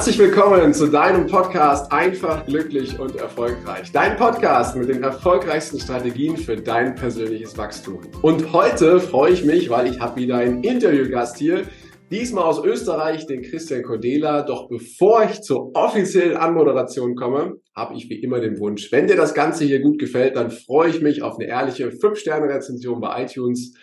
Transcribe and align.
Herzlich 0.00 0.18
willkommen 0.18 0.72
zu 0.72 0.86
deinem 0.86 1.26
Podcast 1.26 1.92
Einfach, 1.92 2.46
glücklich 2.46 2.98
und 2.98 3.16
erfolgreich. 3.16 3.92
Dein 3.92 4.16
Podcast 4.16 4.74
mit 4.74 4.88
den 4.88 5.02
erfolgreichsten 5.02 5.78
Strategien 5.78 6.38
für 6.38 6.56
dein 6.56 6.94
persönliches 6.94 7.58
Wachstum. 7.58 8.00
Und 8.22 8.50
heute 8.54 8.98
freue 8.98 9.32
ich 9.32 9.44
mich, 9.44 9.68
weil 9.68 9.88
ich 9.88 10.00
habe 10.00 10.18
wieder 10.18 10.38
einen 10.38 10.64
Interviewgast 10.64 11.36
hier, 11.36 11.64
diesmal 12.10 12.44
aus 12.44 12.64
Österreich, 12.64 13.26
den 13.26 13.42
Christian 13.42 13.82
Cordela. 13.82 14.40
Doch 14.40 14.70
bevor 14.70 15.24
ich 15.24 15.42
zur 15.42 15.76
offiziellen 15.76 16.38
Anmoderation 16.38 17.14
komme, 17.14 17.56
habe 17.76 17.94
ich 17.94 18.08
wie 18.08 18.22
immer 18.22 18.40
den 18.40 18.58
Wunsch, 18.58 18.90
wenn 18.92 19.06
dir 19.06 19.16
das 19.16 19.34
Ganze 19.34 19.66
hier 19.66 19.82
gut 19.82 19.98
gefällt, 19.98 20.34
dann 20.34 20.50
freue 20.50 20.88
ich 20.88 21.02
mich 21.02 21.22
auf 21.22 21.38
eine 21.38 21.46
ehrliche 21.46 21.90
5-Sterne-Rezension 21.90 23.02
bei 23.02 23.24
iTunes. 23.24 23.74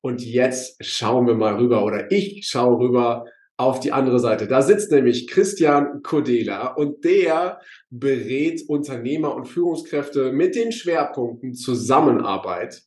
Und 0.00 0.24
jetzt 0.24 0.84
schauen 0.84 1.28
wir 1.28 1.36
mal 1.36 1.54
rüber 1.54 1.84
oder 1.84 2.10
ich 2.10 2.48
schaue 2.48 2.80
rüber 2.80 3.26
auf 3.56 3.80
die 3.80 3.92
andere 3.92 4.18
Seite. 4.18 4.46
Da 4.46 4.62
sitzt 4.62 4.90
nämlich 4.90 5.28
Christian 5.28 6.02
Kodela 6.02 6.68
und 6.74 7.04
der 7.04 7.60
berät 7.90 8.62
Unternehmer 8.68 9.34
und 9.34 9.46
Führungskräfte 9.46 10.32
mit 10.32 10.54
den 10.54 10.72
Schwerpunkten 10.72 11.54
Zusammenarbeit, 11.54 12.82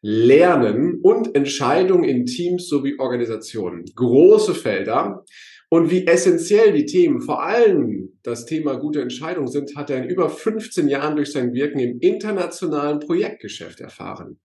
Lernen 0.00 1.00
und 1.02 1.34
Entscheidungen 1.34 2.04
in 2.04 2.26
Teams 2.26 2.68
sowie 2.68 2.98
Organisationen. 2.98 3.84
Große 3.94 4.54
Felder. 4.54 5.24
Und 5.68 5.90
wie 5.90 6.06
essentiell 6.06 6.72
die 6.72 6.84
Themen, 6.84 7.22
vor 7.22 7.42
allem 7.42 8.18
das 8.22 8.44
Thema 8.44 8.76
gute 8.76 9.00
Entscheidungen 9.00 9.48
sind, 9.48 9.74
hat 9.74 9.88
er 9.88 10.02
in 10.02 10.10
über 10.10 10.28
15 10.28 10.86
Jahren 10.86 11.16
durch 11.16 11.32
sein 11.32 11.54
Wirken 11.54 11.78
im 11.78 11.98
internationalen 12.00 13.00
Projektgeschäft 13.00 13.80
erfahren. 13.80 14.38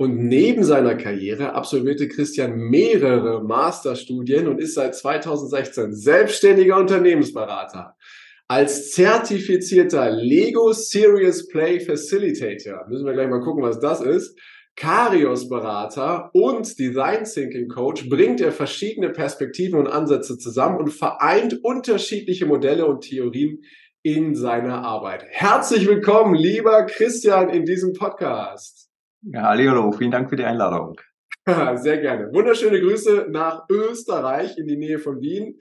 Und 0.00 0.16
neben 0.16 0.64
seiner 0.64 0.94
Karriere 0.94 1.52
absolvierte 1.52 2.08
Christian 2.08 2.56
mehrere 2.56 3.44
Masterstudien 3.44 4.48
und 4.48 4.58
ist 4.58 4.72
seit 4.72 4.94
2016 4.94 5.92
selbstständiger 5.92 6.78
Unternehmensberater. 6.78 7.96
Als 8.48 8.92
zertifizierter 8.92 10.10
Lego 10.10 10.72
Serious 10.72 11.46
Play 11.48 11.80
Facilitator, 11.80 12.86
müssen 12.88 13.04
wir 13.04 13.12
gleich 13.12 13.28
mal 13.28 13.42
gucken, 13.42 13.62
was 13.62 13.78
das 13.78 14.00
ist, 14.00 14.38
Karios-Berater 14.74 16.30
und 16.32 16.78
Design 16.78 17.24
Thinking 17.24 17.68
Coach 17.68 18.08
bringt 18.08 18.40
er 18.40 18.52
verschiedene 18.52 19.10
Perspektiven 19.10 19.78
und 19.78 19.86
Ansätze 19.86 20.38
zusammen 20.38 20.78
und 20.78 20.88
vereint 20.88 21.62
unterschiedliche 21.62 22.46
Modelle 22.46 22.86
und 22.86 23.02
Theorien 23.02 23.60
in 24.02 24.34
seiner 24.34 24.82
Arbeit. 24.82 25.26
Herzlich 25.28 25.86
willkommen, 25.86 26.34
lieber 26.34 26.86
Christian, 26.86 27.50
in 27.50 27.66
diesem 27.66 27.92
Podcast. 27.92 28.89
Ja, 29.22 29.42
hallo, 29.48 29.92
vielen 29.92 30.10
Dank 30.10 30.30
für 30.30 30.36
die 30.36 30.44
Einladung. 30.44 30.98
Sehr 31.74 31.98
gerne. 31.98 32.32
Wunderschöne 32.32 32.80
Grüße 32.80 33.26
nach 33.28 33.66
Österreich 33.70 34.56
in 34.56 34.66
die 34.66 34.78
Nähe 34.78 34.98
von 34.98 35.20
Wien. 35.20 35.58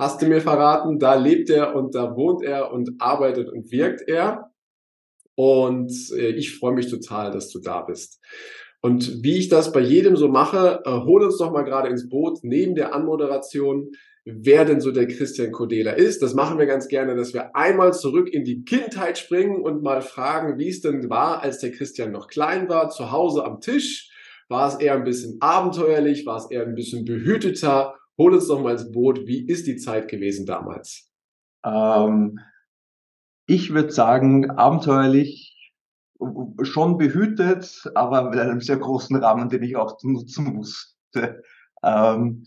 Hast 0.00 0.20
du 0.20 0.26
mir 0.26 0.40
verraten, 0.40 0.98
da 0.98 1.14
lebt 1.14 1.48
er 1.48 1.76
und 1.76 1.94
da 1.94 2.16
wohnt 2.16 2.42
er 2.42 2.72
und 2.72 2.90
arbeitet 2.98 3.50
und 3.50 3.70
wirkt 3.70 4.02
er. 4.08 4.50
Und 5.36 5.92
äh, 6.16 6.30
ich 6.30 6.58
freue 6.58 6.74
mich 6.74 6.90
total, 6.90 7.30
dass 7.30 7.50
du 7.50 7.60
da 7.60 7.82
bist. 7.82 8.20
Und 8.80 9.22
wie 9.22 9.38
ich 9.38 9.48
das 9.48 9.70
bei 9.70 9.80
jedem 9.80 10.16
so 10.16 10.26
mache, 10.26 10.82
äh, 10.84 10.90
hol 10.90 11.22
uns 11.22 11.38
doch 11.38 11.52
mal 11.52 11.62
gerade 11.62 11.88
ins 11.90 12.08
Boot 12.08 12.40
neben 12.42 12.74
der 12.74 12.94
Anmoderation 12.94 13.92
wer 14.30 14.64
denn 14.64 14.80
so 14.80 14.90
der 14.90 15.06
Christian 15.06 15.52
Kodela 15.52 15.92
ist. 15.92 16.22
Das 16.22 16.34
machen 16.34 16.58
wir 16.58 16.66
ganz 16.66 16.88
gerne, 16.88 17.14
dass 17.16 17.32
wir 17.32 17.56
einmal 17.56 17.94
zurück 17.94 18.28
in 18.28 18.44
die 18.44 18.64
Kindheit 18.64 19.18
springen 19.18 19.60
und 19.62 19.82
mal 19.82 20.02
fragen, 20.02 20.58
wie 20.58 20.68
es 20.68 20.80
denn 20.80 21.08
war, 21.08 21.42
als 21.42 21.58
der 21.58 21.72
Christian 21.72 22.12
noch 22.12 22.28
klein 22.28 22.68
war, 22.68 22.90
zu 22.90 23.10
Hause 23.10 23.44
am 23.44 23.60
Tisch. 23.60 24.10
War 24.48 24.68
es 24.68 24.76
eher 24.76 24.94
ein 24.94 25.04
bisschen 25.04 25.38
abenteuerlich? 25.40 26.26
War 26.26 26.36
es 26.36 26.50
eher 26.50 26.62
ein 26.62 26.74
bisschen 26.74 27.04
behüteter? 27.04 27.94
Hol 28.16 28.34
uns 28.34 28.48
doch 28.48 28.60
mal 28.60 28.72
ins 28.72 28.90
Boot. 28.90 29.26
Wie 29.26 29.46
ist 29.46 29.66
die 29.66 29.76
Zeit 29.76 30.08
gewesen 30.08 30.46
damals? 30.46 31.10
Ähm, 31.64 32.38
ich 33.46 33.72
würde 33.72 33.92
sagen, 33.92 34.50
abenteuerlich, 34.50 35.72
schon 36.62 36.98
behütet, 36.98 37.84
aber 37.94 38.30
mit 38.30 38.38
einem 38.38 38.60
sehr 38.60 38.78
großen 38.78 39.16
Rahmen, 39.16 39.48
den 39.48 39.62
ich 39.62 39.76
auch 39.76 39.96
nutzen 40.02 40.52
musste. 40.54 41.42
Ähm, 41.82 42.44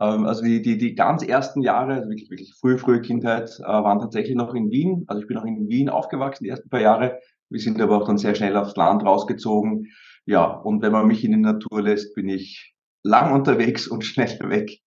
also 0.00 0.42
die, 0.42 0.60
die, 0.60 0.76
die 0.76 0.94
ganz 0.94 1.22
ersten 1.22 1.62
Jahre, 1.62 1.94
also 1.94 2.08
wirklich, 2.08 2.30
wirklich 2.30 2.54
frühe, 2.54 2.78
frühe 2.78 3.00
Kindheit, 3.00 3.50
äh, 3.60 3.64
waren 3.64 4.00
tatsächlich 4.00 4.34
noch 4.34 4.54
in 4.54 4.70
Wien. 4.70 5.04
Also 5.06 5.22
ich 5.22 5.28
bin 5.28 5.36
auch 5.36 5.44
in 5.44 5.68
Wien 5.68 5.88
aufgewachsen, 5.88 6.44
die 6.44 6.50
ersten 6.50 6.68
paar 6.68 6.80
Jahre. 6.80 7.20
Wir 7.48 7.60
sind 7.60 7.80
aber 7.80 7.98
auch 7.98 8.06
dann 8.06 8.18
sehr 8.18 8.34
schnell 8.34 8.56
aufs 8.56 8.76
Land 8.76 9.04
rausgezogen. 9.04 9.86
Ja, 10.26 10.46
und 10.46 10.82
wenn 10.82 10.92
man 10.92 11.06
mich 11.06 11.24
in 11.24 11.32
die 11.32 11.38
Natur 11.38 11.82
lässt, 11.82 12.14
bin 12.14 12.28
ich 12.28 12.74
lang 13.04 13.32
unterwegs 13.32 13.86
und 13.86 14.04
schnell 14.04 14.38
weg. 14.48 14.80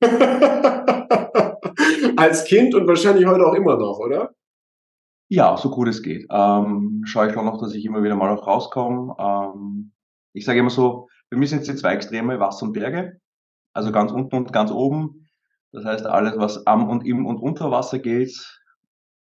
Als 2.16 2.44
Kind 2.44 2.74
und 2.74 2.86
wahrscheinlich 2.86 3.26
heute 3.26 3.46
auch 3.46 3.54
immer 3.54 3.76
noch, 3.76 3.98
oder? 3.98 4.34
Ja, 5.28 5.56
so 5.56 5.70
gut 5.70 5.88
es 5.88 6.02
geht. 6.02 6.26
Ähm, 6.30 7.02
schaue 7.04 7.30
ich 7.30 7.36
auch 7.36 7.44
noch, 7.44 7.60
dass 7.60 7.74
ich 7.74 7.84
immer 7.84 8.02
wieder 8.02 8.14
mal 8.14 8.30
auch 8.30 8.46
rauskomme. 8.46 9.14
Ähm, 9.18 9.92
ich 10.32 10.44
sage 10.44 10.60
immer 10.60 10.70
so, 10.70 11.08
mir 11.30 11.46
sind 11.46 11.62
es 11.62 11.66
die 11.66 11.74
zwei 11.74 11.94
Extreme, 11.94 12.40
Wasser 12.40 12.66
und 12.66 12.72
Berge. 12.72 13.20
Also 13.74 13.92
ganz 13.92 14.12
unten 14.12 14.36
und 14.36 14.52
ganz 14.52 14.70
oben. 14.70 15.26
Das 15.72 15.84
heißt, 15.84 16.06
alles, 16.06 16.38
was 16.38 16.66
am 16.66 16.88
und 16.88 17.04
im 17.04 17.26
und 17.26 17.38
unter 17.38 17.70
Wasser 17.70 17.98
geht. 17.98 18.62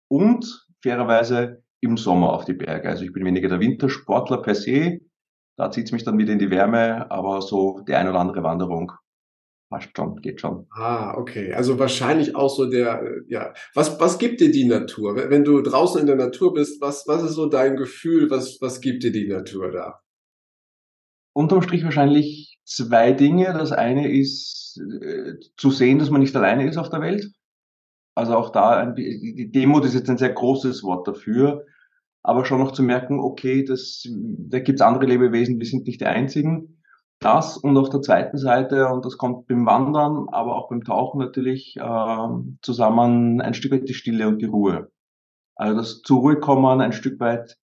Und 0.09 0.67
fairerweise 0.83 1.63
im 1.81 1.97
Sommer 1.97 2.33
auf 2.33 2.45
die 2.45 2.55
Berge. 2.55 2.89
Also 2.89 3.05
ich 3.05 3.13
bin 3.13 3.25
weniger 3.25 3.49
der 3.49 3.61
Wintersportler 3.61 4.41
per 4.41 4.55
se. 4.55 5.01
Da 5.57 5.71
zieht 5.71 5.87
es 5.87 5.93
mich 5.93 6.05
dann 6.05 6.19
wieder 6.19 6.33
in 6.33 6.39
die 6.39 6.51
Wärme, 6.51 7.11
aber 7.11 7.43
so 7.43 7.81
die 7.89 7.95
ein 7.95 8.09
oder 8.09 8.21
andere 8.21 8.43
Wanderung 8.43 8.93
passt 9.69 9.91
schon, 9.97 10.21
geht 10.21 10.41
schon. 10.41 10.67
Ah, 10.71 11.17
okay. 11.17 11.53
Also 11.55 11.79
wahrscheinlich 11.79 12.37
auch 12.37 12.49
so 12.49 12.71
der, 12.71 13.03
ja. 13.29 13.53
Was, 13.75 13.99
was 13.99 14.19
gibt 14.19 14.41
dir 14.41 14.53
die 14.53 14.67
Natur? 14.67 15.17
Wenn 15.17 15.45
du 15.45 15.61
draußen 15.61 16.01
in 16.01 16.07
der 16.07 16.17
Natur 16.17 16.55
bist, 16.55 16.81
was, 16.81 17.05
was 17.07 17.23
ist 17.23 17.35
so 17.35 17.47
dein 17.47 17.77
Gefühl? 17.77 18.31
Was, 18.31 18.59
was 18.61 18.81
gibt 18.81 19.03
dir 19.03 19.13
die 19.13 19.27
Natur 19.27 19.73
da? 19.73 20.01
Unterm 21.35 21.63
Strich 21.63 21.85
wahrscheinlich 21.85 22.56
zwei 22.67 23.13
Dinge. 23.13 23.55
Das 23.55 23.73
eine 23.73 24.11
ist 24.13 24.79
äh, 24.79 25.35
zu 25.57 25.71
sehen, 25.71 25.99
dass 25.99 26.11
man 26.11 26.21
nicht 26.21 26.37
alleine 26.37 26.69
ist 26.69 26.77
auf 26.77 26.91
der 26.91 27.01
Welt. 27.01 27.31
Also 28.15 28.35
auch 28.37 28.51
da, 28.51 28.79
ein, 28.79 28.95
die 28.95 29.51
Demut 29.51 29.85
ist 29.85 29.95
jetzt 29.95 30.09
ein 30.09 30.19
sehr 30.19 30.33
großes 30.33 30.83
Wort 30.83 31.07
dafür, 31.07 31.65
aber 32.23 32.45
schon 32.45 32.61
noch 32.61 32.73
zu 32.73 32.83
merken, 32.83 33.21
okay, 33.21 33.63
das, 33.63 34.09
da 34.11 34.59
gibt's 34.59 34.81
andere 34.81 35.05
Lebewesen, 35.07 35.59
wir 35.59 35.67
sind 35.67 35.87
nicht 35.87 36.01
die 36.01 36.07
einzigen. 36.07 36.83
Das 37.19 37.57
und 37.57 37.77
auf 37.77 37.91
der 37.91 38.03
zweiten 38.03 38.39
Seite, 38.39 38.89
und 38.89 39.05
das 39.05 39.17
kommt 39.17 39.47
beim 39.49 39.65
Wandern, 39.67 40.29
aber 40.31 40.57
auch 40.57 40.69
beim 40.69 40.83
Tauchen 40.83 41.21
natürlich 41.21 41.77
äh, 41.77 42.29
zusammen, 42.63 43.41
ein 43.41 43.55
Stück 43.55 43.73
weit 43.73 43.89
die 43.89 43.95
Stille 43.95 44.29
und 44.29 44.41
die 44.41 44.47
Ruhe. 44.47 44.91
Also 45.55 45.77
das 45.77 46.03
zur 46.03 46.21
Ruhe 46.21 46.41
kommen, 46.41 46.81
ein 46.81 46.93
Stück 46.93 47.21
weit 47.21 47.59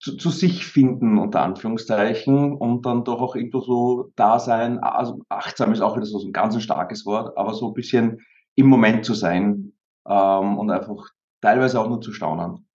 zu, 0.00 0.16
zu 0.16 0.30
sich 0.30 0.66
finden, 0.66 1.18
unter 1.18 1.42
Anführungszeichen, 1.42 2.54
und 2.54 2.86
dann 2.86 3.04
doch 3.04 3.20
auch 3.20 3.36
irgendwo 3.36 3.60
so 3.60 4.12
da 4.16 4.38
sein, 4.38 4.78
also 4.78 5.22
achtsam 5.28 5.72
ist 5.72 5.80
auch 5.80 5.96
wieder 5.96 6.06
so 6.06 6.18
ein 6.24 6.32
ganz 6.32 6.60
starkes 6.62 7.06
Wort, 7.06 7.36
aber 7.36 7.54
so 7.54 7.68
ein 7.68 7.74
bisschen 7.74 8.20
im 8.54 8.66
Moment 8.66 9.04
zu 9.04 9.14
sein 9.14 9.72
ähm, 10.08 10.58
und 10.58 10.70
einfach 10.70 11.10
teilweise 11.40 11.80
auch 11.80 11.88
nur 11.88 12.00
zu 12.00 12.12
staunen. 12.12 12.66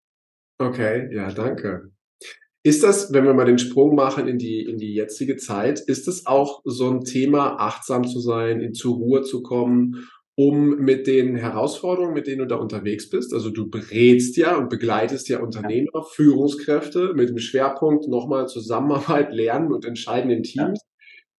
Okay, 0.59 1.09
ja, 1.13 1.31
danke. 1.31 1.91
Ist 2.63 2.83
das, 2.83 3.11
wenn 3.11 3.25
wir 3.25 3.33
mal 3.33 3.45
den 3.45 3.57
Sprung 3.57 3.95
machen 3.95 4.27
in 4.27 4.37
die, 4.37 4.61
in 4.61 4.77
die 4.77 4.93
jetzige 4.93 5.35
Zeit, 5.37 5.79
ist 5.79 6.07
es 6.07 6.27
auch 6.27 6.61
so 6.63 6.91
ein 6.91 7.03
Thema, 7.03 7.55
achtsam 7.57 8.05
zu 8.05 8.19
sein, 8.19 8.61
in, 8.61 8.75
zur 8.75 8.95
Ruhe 8.95 9.23
zu 9.23 9.41
kommen 9.41 10.07
um 10.35 10.77
mit 10.77 11.07
den 11.07 11.35
Herausforderungen, 11.35 12.13
mit 12.13 12.27
denen 12.27 12.39
du 12.39 12.47
da 12.47 12.55
unterwegs 12.55 13.09
bist, 13.09 13.33
also 13.33 13.49
du 13.49 13.69
berätst 13.69 14.37
ja 14.37 14.55
und 14.57 14.69
begleitest 14.69 15.29
ja 15.29 15.39
Unternehmer. 15.39 16.03
Führungskräfte 16.03 17.13
mit 17.13 17.29
dem 17.29 17.37
Schwerpunkt 17.37 18.07
nochmal 18.07 18.47
Zusammenarbeit, 18.47 19.33
Lernen 19.33 19.71
und 19.71 19.85
Entscheiden 19.85 20.31
in 20.31 20.43
Teams. 20.43 20.79
Ja. 20.81 20.87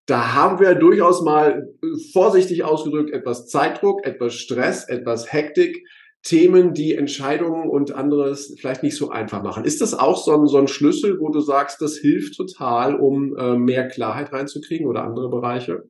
Da 0.08 0.34
haben 0.34 0.60
wir 0.60 0.76
durchaus 0.76 1.22
mal 1.22 1.70
vorsichtig 2.12 2.64
ausgedrückt 2.64 3.12
etwas 3.12 3.48
Zeitdruck, 3.48 4.06
etwas 4.06 4.34
Stress, 4.34 4.90
etwas 4.90 5.32
Hektik, 5.32 5.88
Themen, 6.24 6.74
die 6.74 6.94
Entscheidungen 6.94 7.70
und 7.70 7.94
anderes 7.94 8.56
vielleicht 8.60 8.84
nicht 8.84 8.96
so 8.96 9.10
einfach 9.10 9.42
machen. 9.42 9.64
Ist 9.64 9.82
das 9.82 9.94
auch 9.94 10.18
so 10.18 10.34
ein, 10.34 10.48
so 10.48 10.58
ein 10.58 10.68
Schlüssel, 10.68 11.20
wo 11.20 11.30
du 11.30 11.40
sagst, 11.40 11.82
das 11.82 11.98
hilft 11.98 12.36
total, 12.36 12.96
um 12.96 13.36
äh, 13.36 13.58
mehr 13.58 13.88
Klarheit 13.88 14.32
reinzukriegen 14.32 14.88
oder 14.88 15.04
andere 15.04 15.30
Bereiche? 15.30 15.84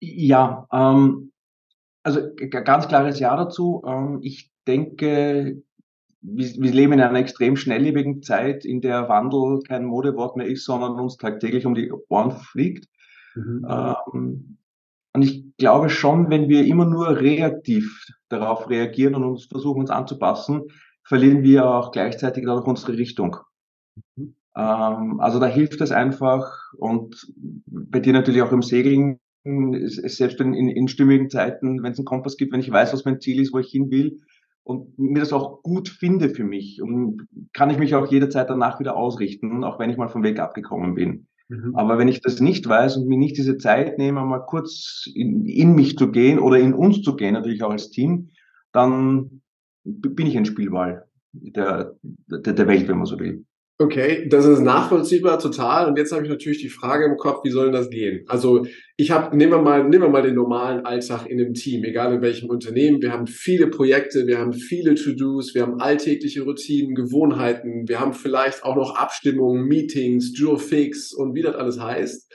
Ja, 0.00 0.66
ähm, 0.72 1.32
also 2.02 2.20
ganz 2.50 2.88
klares 2.88 3.18
Ja 3.18 3.36
dazu. 3.36 3.82
Ähm, 3.86 4.20
ich 4.22 4.50
denke, 4.66 5.62
wir, 6.20 6.48
wir 6.58 6.72
leben 6.72 6.92
in 6.94 7.00
einer 7.00 7.18
extrem 7.18 7.56
schnelllebigen 7.56 8.22
Zeit, 8.22 8.64
in 8.64 8.80
der 8.80 9.08
Wandel 9.08 9.60
kein 9.66 9.84
Modewort 9.84 10.36
mehr 10.36 10.46
ist, 10.46 10.64
sondern 10.64 10.98
uns 10.98 11.16
tagtäglich 11.16 11.66
um 11.66 11.74
die 11.74 11.92
Ohren 12.08 12.32
fliegt. 12.32 12.88
Mhm. 13.34 13.66
Ähm, 13.68 14.58
und 15.12 15.22
ich 15.22 15.56
glaube 15.58 15.90
schon, 15.90 16.30
wenn 16.30 16.48
wir 16.48 16.66
immer 16.66 16.86
nur 16.86 17.20
reaktiv 17.20 18.06
darauf 18.28 18.68
reagieren 18.68 19.14
und 19.14 19.24
uns 19.24 19.46
versuchen, 19.46 19.80
uns 19.80 19.90
anzupassen, 19.90 20.62
verlieren 21.04 21.42
wir 21.42 21.66
auch 21.66 21.92
gleichzeitig 21.92 22.44
dadurch 22.46 22.66
unsere 22.66 22.96
Richtung. 22.96 23.36
Mhm. 24.16 24.34
Ähm, 24.56 25.20
also 25.20 25.38
da 25.38 25.46
hilft 25.46 25.80
es 25.80 25.92
einfach 25.92 26.72
und 26.78 27.32
bei 27.66 28.00
dir 28.00 28.12
natürlich 28.12 28.42
auch 28.42 28.52
im 28.52 28.62
Segeln 28.62 29.20
selbst 29.44 30.40
in, 30.40 30.54
in, 30.54 30.68
in 30.68 30.88
stimmigen 30.88 31.30
Zeiten, 31.30 31.82
wenn 31.82 31.92
es 31.92 31.98
einen 31.98 32.06
Kompass 32.06 32.36
gibt, 32.36 32.52
wenn 32.52 32.60
ich 32.60 32.70
weiß, 32.70 32.92
was 32.92 33.04
mein 33.04 33.20
Ziel 33.20 33.40
ist, 33.40 33.52
wo 33.52 33.58
ich 33.58 33.68
hin 33.68 33.90
will 33.90 34.20
und 34.62 34.98
mir 34.98 35.20
das 35.20 35.32
auch 35.32 35.62
gut 35.62 35.88
finde 35.88 36.30
für 36.30 36.44
mich 36.44 36.80
und 36.80 37.26
kann 37.52 37.70
ich 37.70 37.78
mich 37.78 37.94
auch 37.94 38.10
jederzeit 38.10 38.48
danach 38.48 38.80
wieder 38.80 38.96
ausrichten, 38.96 39.62
auch 39.62 39.78
wenn 39.78 39.90
ich 39.90 39.98
mal 39.98 40.08
vom 40.08 40.22
Weg 40.22 40.40
abgekommen 40.40 40.94
bin. 40.94 41.26
Mhm. 41.48 41.76
Aber 41.76 41.98
wenn 41.98 42.08
ich 42.08 42.22
das 42.22 42.40
nicht 42.40 42.66
weiß 42.66 42.96
und 42.96 43.06
mir 43.06 43.18
nicht 43.18 43.36
diese 43.36 43.58
Zeit 43.58 43.98
nehme, 43.98 44.24
mal 44.24 44.40
kurz 44.40 45.06
in, 45.14 45.44
in 45.44 45.74
mich 45.74 45.98
zu 45.98 46.10
gehen 46.10 46.38
oder 46.38 46.58
in 46.58 46.72
uns 46.72 47.02
zu 47.02 47.14
gehen, 47.14 47.34
natürlich 47.34 47.62
auch 47.62 47.70
als 47.70 47.90
Team, 47.90 48.30
dann 48.72 49.42
bin 49.84 50.26
ich 50.26 50.36
ein 50.36 50.46
Spielball 50.46 51.04
der, 51.32 51.94
der, 52.02 52.54
der 52.54 52.66
Welt, 52.66 52.88
wenn 52.88 52.96
man 52.96 53.06
so 53.06 53.18
will. 53.18 53.44
Okay, 53.76 54.28
das 54.28 54.44
ist 54.44 54.60
nachvollziehbar 54.60 55.40
total. 55.40 55.88
Und 55.88 55.98
jetzt 55.98 56.12
habe 56.12 56.22
ich 56.22 56.28
natürlich 56.28 56.60
die 56.60 56.68
Frage 56.68 57.06
im 57.06 57.16
Kopf, 57.16 57.40
wie 57.42 57.50
soll 57.50 57.64
denn 57.64 57.72
das 57.72 57.90
gehen? 57.90 58.24
Also 58.28 58.66
ich 58.96 59.10
habe, 59.10 59.36
nehmen 59.36 59.50
wir 59.50 59.62
mal, 59.62 59.82
nehmen 59.82 60.04
wir 60.04 60.08
mal 60.10 60.22
den 60.22 60.36
normalen 60.36 60.86
Alltag 60.86 61.26
in 61.26 61.40
einem 61.40 61.54
Team, 61.54 61.82
egal 61.82 62.14
in 62.14 62.22
welchem 62.22 62.48
Unternehmen. 62.50 63.02
Wir 63.02 63.10
haben 63.10 63.26
viele 63.26 63.66
Projekte, 63.66 64.28
wir 64.28 64.38
haben 64.38 64.52
viele 64.52 64.94
To-Dos, 64.94 65.56
wir 65.56 65.62
haben 65.62 65.80
alltägliche 65.80 66.42
Routinen, 66.42 66.94
Gewohnheiten, 66.94 67.88
wir 67.88 67.98
haben 67.98 68.12
vielleicht 68.12 68.62
auch 68.62 68.76
noch 68.76 68.94
Abstimmungen, 68.94 69.66
Meetings, 69.66 70.32
Fix 70.58 71.12
und 71.12 71.34
wie 71.34 71.42
das 71.42 71.56
alles 71.56 71.80
heißt. 71.80 72.32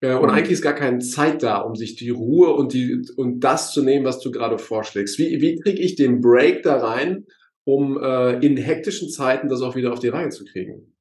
Äh, 0.00 0.14
und 0.14 0.26
mhm. 0.26 0.30
eigentlich 0.30 0.52
ist 0.52 0.62
gar 0.62 0.76
keine 0.76 1.00
Zeit 1.00 1.42
da, 1.42 1.58
um 1.58 1.74
sich 1.74 1.96
die 1.96 2.10
Ruhe 2.10 2.54
und 2.54 2.72
die 2.72 3.02
und 3.16 3.40
das 3.40 3.72
zu 3.72 3.82
nehmen, 3.82 4.04
was 4.04 4.20
du 4.20 4.30
gerade 4.30 4.58
vorschlägst. 4.58 5.18
Wie, 5.18 5.40
wie 5.40 5.56
kriege 5.56 5.80
ich 5.80 5.96
den 5.96 6.20
Break 6.20 6.62
da 6.62 6.76
rein? 6.76 7.26
Um 7.68 8.02
äh, 8.02 8.38
in 8.38 8.56
hektischen 8.56 9.10
Zeiten 9.10 9.48
das 9.48 9.60
auch 9.60 9.76
wieder 9.76 9.92
auf 9.92 9.98
die 9.98 10.08
Reihe 10.08 10.30
zu 10.30 10.46
kriegen? 10.46 10.94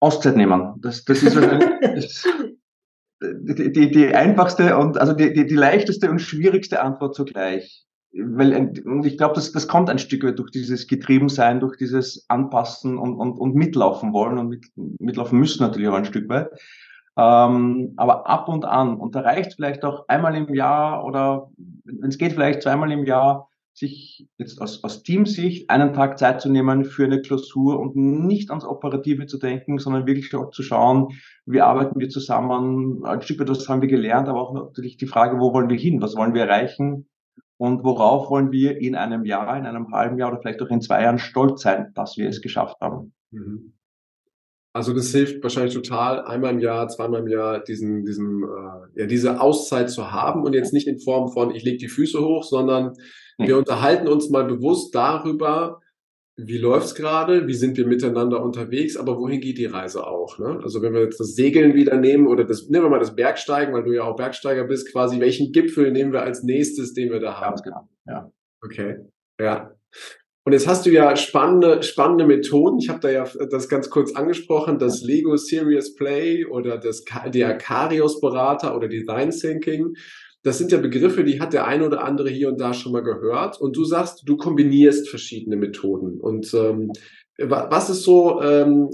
Auszeit 0.00 0.34
nehmen. 0.34 0.80
Das, 0.80 1.04
das 1.04 1.22
ist 1.22 1.36
das, 1.36 2.26
die, 3.20 3.70
die, 3.70 3.90
die 3.90 4.14
einfachste 4.14 4.78
und 4.78 4.96
also 4.96 5.12
die, 5.12 5.34
die, 5.34 5.46
die 5.46 5.54
leichteste 5.54 6.10
und 6.10 6.20
schwierigste 6.20 6.80
Antwort 6.80 7.14
zugleich. 7.14 7.84
Weil, 8.12 8.72
und 8.86 9.04
ich 9.04 9.18
glaube, 9.18 9.34
das, 9.34 9.52
das 9.52 9.68
kommt 9.68 9.90
ein 9.90 9.98
Stück 9.98 10.24
weit 10.24 10.38
durch 10.38 10.50
dieses 10.50 10.86
Getriebensein, 10.86 11.60
durch 11.60 11.76
dieses 11.76 12.24
Anpassen 12.28 12.96
und, 12.96 13.16
und, 13.16 13.38
und 13.38 13.54
mitlaufen 13.54 14.14
wollen 14.14 14.38
und 14.38 14.48
mit, 14.48 14.64
mitlaufen 15.00 15.38
müssen 15.38 15.62
natürlich 15.62 15.88
auch 15.88 15.94
ein 15.94 16.06
Stück 16.06 16.30
weit. 16.30 16.48
Ähm, 17.18 17.92
aber 17.96 18.26
ab 18.26 18.48
und 18.48 18.64
an, 18.64 18.96
und 18.96 19.14
da 19.14 19.20
reicht 19.20 19.54
vielleicht 19.54 19.84
auch 19.84 20.08
einmal 20.08 20.34
im 20.34 20.54
Jahr 20.54 21.04
oder 21.04 21.50
wenn 21.84 22.08
es 22.08 22.16
geht, 22.16 22.32
vielleicht 22.32 22.62
zweimal 22.62 22.90
im 22.90 23.04
Jahr, 23.04 23.50
sich 23.74 24.28
jetzt 24.38 24.60
aus, 24.60 24.84
aus 24.84 25.02
Teamsicht 25.02 25.68
einen 25.68 25.92
Tag 25.92 26.16
Zeit 26.18 26.40
zu 26.40 26.48
nehmen 26.48 26.84
für 26.84 27.04
eine 27.04 27.20
Klausur 27.20 27.80
und 27.80 27.96
nicht 27.96 28.50
ans 28.50 28.64
Operative 28.64 29.26
zu 29.26 29.36
denken, 29.36 29.78
sondern 29.78 30.06
wirklich 30.06 30.32
auch 30.36 30.50
zu 30.50 30.62
schauen, 30.62 31.08
wie 31.44 31.60
arbeiten 31.60 31.98
wir 31.98 32.08
zusammen, 32.08 33.04
ein 33.04 33.20
Stück 33.20 33.40
weit 33.40 33.48
was 33.48 33.68
haben 33.68 33.82
wir 33.82 33.88
gelernt, 33.88 34.28
aber 34.28 34.40
auch 34.40 34.54
natürlich 34.54 34.96
die 34.96 35.08
Frage, 35.08 35.40
wo 35.40 35.52
wollen 35.52 35.68
wir 35.68 35.76
hin, 35.76 36.00
was 36.00 36.14
wollen 36.14 36.34
wir 36.34 36.42
erreichen 36.42 37.08
und 37.56 37.82
worauf 37.82 38.30
wollen 38.30 38.52
wir 38.52 38.80
in 38.80 38.94
einem 38.94 39.24
Jahr, 39.24 39.56
in 39.58 39.66
einem 39.66 39.90
halben 39.90 40.18
Jahr 40.18 40.30
oder 40.30 40.40
vielleicht 40.40 40.62
auch 40.62 40.70
in 40.70 40.80
zwei 40.80 41.02
Jahren 41.02 41.18
stolz 41.18 41.62
sein, 41.62 41.90
dass 41.94 42.16
wir 42.16 42.28
es 42.28 42.40
geschafft 42.40 42.76
haben. 42.80 43.12
Mhm. 43.32 43.74
Also 44.72 44.92
das 44.92 45.12
hilft 45.12 45.42
wahrscheinlich 45.42 45.74
total, 45.74 46.24
einmal 46.24 46.52
im 46.52 46.58
Jahr, 46.58 46.88
zweimal 46.88 47.20
im 47.20 47.28
Jahr 47.28 47.62
diesen, 47.62 48.04
diesen, 48.04 48.42
äh, 48.42 49.00
ja, 49.00 49.06
diese 49.06 49.40
Auszeit 49.40 49.88
zu 49.88 50.10
haben 50.10 50.42
und 50.42 50.52
jetzt 50.52 50.72
nicht 50.72 50.88
in 50.88 50.98
Form 50.98 51.28
von, 51.32 51.54
ich 51.54 51.62
lege 51.62 51.78
die 51.78 51.88
Füße 51.88 52.20
hoch, 52.20 52.42
sondern 52.42 52.94
wir 53.38 53.58
unterhalten 53.58 54.08
uns 54.08 54.30
mal 54.30 54.44
bewusst 54.44 54.94
darüber, 54.94 55.80
wie 56.36 56.58
läuft's 56.58 56.94
gerade, 56.94 57.46
wie 57.46 57.54
sind 57.54 57.76
wir 57.76 57.86
miteinander 57.86 58.42
unterwegs, 58.42 58.96
aber 58.96 59.18
wohin 59.18 59.40
geht 59.40 59.58
die 59.58 59.66
Reise 59.66 60.04
auch? 60.06 60.38
Ne? 60.38 60.60
Also 60.62 60.82
wenn 60.82 60.92
wir 60.92 61.02
jetzt 61.02 61.20
das 61.20 61.34
Segeln 61.36 61.74
wieder 61.74 61.96
nehmen 61.96 62.26
oder 62.26 62.44
das, 62.44 62.68
nehmen 62.68 62.84
wir 62.84 62.90
mal 62.90 62.98
das 62.98 63.14
Bergsteigen, 63.14 63.72
weil 63.72 63.84
du 63.84 63.92
ja 63.92 64.02
auch 64.02 64.16
Bergsteiger 64.16 64.64
bist, 64.64 64.90
quasi, 64.90 65.20
welchen 65.20 65.52
Gipfel 65.52 65.92
nehmen 65.92 66.12
wir 66.12 66.22
als 66.22 66.42
nächstes, 66.42 66.92
den 66.92 67.12
wir 67.12 67.20
da 67.20 67.40
haben? 67.40 67.60
Genau, 67.62 67.88
ja. 68.06 68.32
Okay, 68.64 68.96
ja. 69.40 69.74
Und 70.46 70.52
jetzt 70.52 70.66
hast 70.66 70.84
du 70.84 70.90
ja 70.90 71.16
spannende, 71.16 71.82
spannende 71.82 72.26
Methoden. 72.26 72.78
Ich 72.78 72.90
habe 72.90 73.00
da 73.00 73.10
ja 73.10 73.24
das 73.50 73.68
ganz 73.68 73.88
kurz 73.88 74.14
angesprochen, 74.14 74.78
das 74.78 75.02
Lego 75.02 75.36
Serious 75.36 75.94
Play 75.94 76.44
oder 76.44 76.76
das, 76.76 77.04
der 77.28 77.56
Karios 77.56 78.20
Berater 78.20 78.76
oder 78.76 78.88
Design 78.88 79.30
Thinking. 79.30 79.94
Das 80.44 80.58
sind 80.58 80.70
ja 80.72 80.78
Begriffe, 80.78 81.24
die 81.24 81.40
hat 81.40 81.54
der 81.54 81.66
eine 81.66 81.86
oder 81.86 82.04
andere 82.04 82.28
hier 82.28 82.48
und 82.48 82.60
da 82.60 82.74
schon 82.74 82.92
mal 82.92 83.02
gehört. 83.02 83.58
Und 83.60 83.76
du 83.76 83.84
sagst, 83.84 84.22
du 84.26 84.36
kombinierst 84.36 85.08
verschiedene 85.08 85.56
Methoden. 85.56 86.20
Und 86.20 86.52
ähm, 86.52 86.92
was 87.38 87.88
ist 87.88 88.02
so, 88.02 88.42
ähm, 88.42 88.90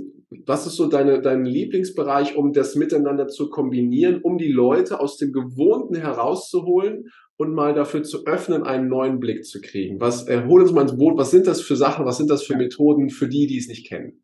was 0.46 0.68
ist 0.68 0.76
so 0.76 0.86
deine, 0.86 1.20
dein 1.20 1.44
Lieblingsbereich, 1.44 2.36
um 2.36 2.52
das 2.52 2.76
miteinander 2.76 3.26
zu 3.26 3.50
kombinieren, 3.50 4.20
um 4.22 4.38
die 4.38 4.52
Leute 4.52 5.00
aus 5.00 5.16
dem 5.16 5.32
Gewohnten 5.32 5.96
herauszuholen 5.96 7.10
und 7.36 7.52
mal 7.52 7.74
dafür 7.74 8.04
zu 8.04 8.26
öffnen, 8.26 8.62
einen 8.62 8.88
neuen 8.88 9.18
Blick 9.18 9.44
zu 9.44 9.60
kriegen? 9.60 10.00
Was, 10.00 10.28
äh, 10.28 10.44
hol 10.46 10.62
uns 10.62 10.70
mal 10.70 10.82
ins 10.82 10.96
Boot, 10.96 11.18
was 11.18 11.32
sind 11.32 11.48
das 11.48 11.60
für 11.60 11.74
Sachen, 11.74 12.06
was 12.06 12.16
sind 12.16 12.30
das 12.30 12.44
für 12.44 12.56
Methoden 12.56 13.10
für 13.10 13.28
die, 13.28 13.48
die 13.48 13.58
es 13.58 13.66
nicht 13.66 13.88
kennen? 13.88 14.22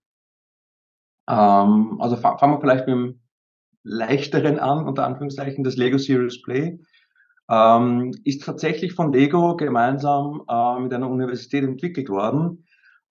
Ähm, 1.28 1.96
also 1.98 2.14
fangen 2.14 2.52
wir 2.52 2.60
vielleicht 2.60 2.86
mit 2.86 2.94
dem 2.94 3.20
leichteren 3.82 4.60
an, 4.60 4.86
unter 4.86 5.04
Anführungszeichen, 5.04 5.64
das 5.64 5.76
Lego 5.76 5.98
Serious 5.98 6.40
Play. 6.40 6.78
Ähm, 7.48 8.12
ist 8.24 8.44
tatsächlich 8.44 8.94
von 8.94 9.12
Lego 9.12 9.56
gemeinsam 9.56 10.42
äh, 10.48 10.80
mit 10.80 10.92
einer 10.92 11.08
Universität 11.08 11.62
entwickelt 11.62 12.08
worden 12.08 12.64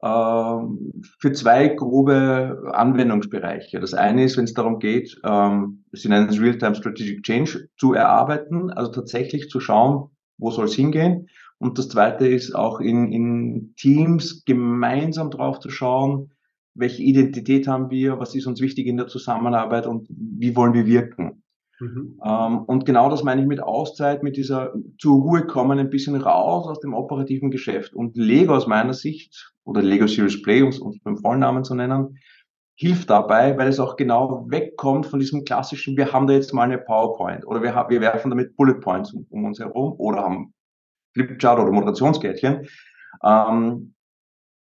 ähm, 0.04 0.92
für 1.20 1.32
zwei 1.32 1.70
grobe 1.70 2.72
Anwendungsbereiche. 2.74 3.80
Das 3.80 3.94
eine 3.94 4.24
ist, 4.26 4.38
wenn 4.38 4.44
es 4.44 4.54
darum 4.54 4.80
geht, 4.80 5.20
ähm, 5.24 5.86
sie 5.94 6.10
nennen 6.10 6.30
es 6.30 6.40
Real-Time 6.40 6.76
Strategic 6.76 7.24
Change 7.24 7.70
zu 7.78 7.94
erarbeiten, 7.94 8.72
also 8.72 8.92
tatsächlich 8.92 9.50
zu 9.50 9.60
schauen, 9.60 10.10
wo 10.38 10.52
soll 10.52 10.66
es 10.66 10.76
hingehen. 10.76 11.30
Und 11.58 11.80
das 11.80 11.88
zweite 11.88 12.28
ist 12.28 12.54
auch 12.54 12.82
in, 12.82 13.12
in 13.12 13.74
Teams 13.78 14.44
gemeinsam 14.46 15.32
drauf 15.32 15.60
zu 15.60 15.70
schauen, 15.70 16.32
welche 16.74 17.02
Identität 17.02 17.68
haben 17.68 17.90
wir, 17.90 18.20
was 18.20 18.36
ist 18.36 18.46
uns 18.48 18.60
wichtig 18.60 18.88
in 18.88 18.98
der 18.98 19.08
Zusammenarbeit 19.08 19.88
und 19.88 20.08
wie 20.10 20.56
wollen 20.56 20.74
wir 20.74 20.86
wirken. 20.86 21.42
Mhm. 21.80 22.20
Ähm, 22.24 22.60
und 22.60 22.86
genau 22.86 23.10
das 23.10 23.24
meine 23.24 23.42
ich 23.42 23.48
mit 23.48 23.62
Auszeit, 23.62 24.24
mit 24.24 24.38
dieser 24.38 24.74
zur 24.98 25.22
Ruhe 25.22 25.46
kommen, 25.46 25.78
ein 25.80 25.90
bisschen 25.90 26.16
raus 26.16 26.68
aus 26.68 26.80
dem 26.80 26.94
operativen 26.94 27.52
Geschäft. 27.52 27.94
Und 27.94 28.16
Lego 28.16 28.56
aus 28.56 28.68
meiner 28.68 28.94
Sicht, 28.94 29.54
oder 29.66 29.82
Lego 29.82 30.08
Series 30.08 30.42
Play, 30.42 30.62
um 30.62 30.70
es 30.70 31.00
beim 31.04 31.18
Vollnamen 31.18 31.64
zu 31.64 31.76
nennen, 31.76 32.18
hilft 32.78 33.10
dabei, 33.10 33.58
weil 33.58 33.70
es 33.70 33.80
auch 33.80 33.96
genau 33.96 34.46
wegkommt 34.50 35.06
von 35.06 35.20
diesem 35.20 35.46
klassischen, 35.46 35.96
wir 35.96 36.12
haben 36.12 36.28
da 36.28 36.34
jetzt 36.34 36.54
mal 36.54 36.64
eine 36.64 36.78
PowerPoint 36.78 37.48
oder 37.48 37.62
wir, 37.62 37.74
wir 37.74 38.02
werfen 38.02 38.30
damit 38.30 38.56
Bullet 38.58 38.80
Points 38.82 39.14
um, 39.14 39.26
um 39.30 39.46
uns 39.46 39.60
herum 39.60 39.94
oder 39.98 40.24
haben 40.24 40.54
Flipchart 41.14 41.60
oder 41.60 41.72
Moderationskärtchen. 41.72 42.68
Ähm, 43.24 43.94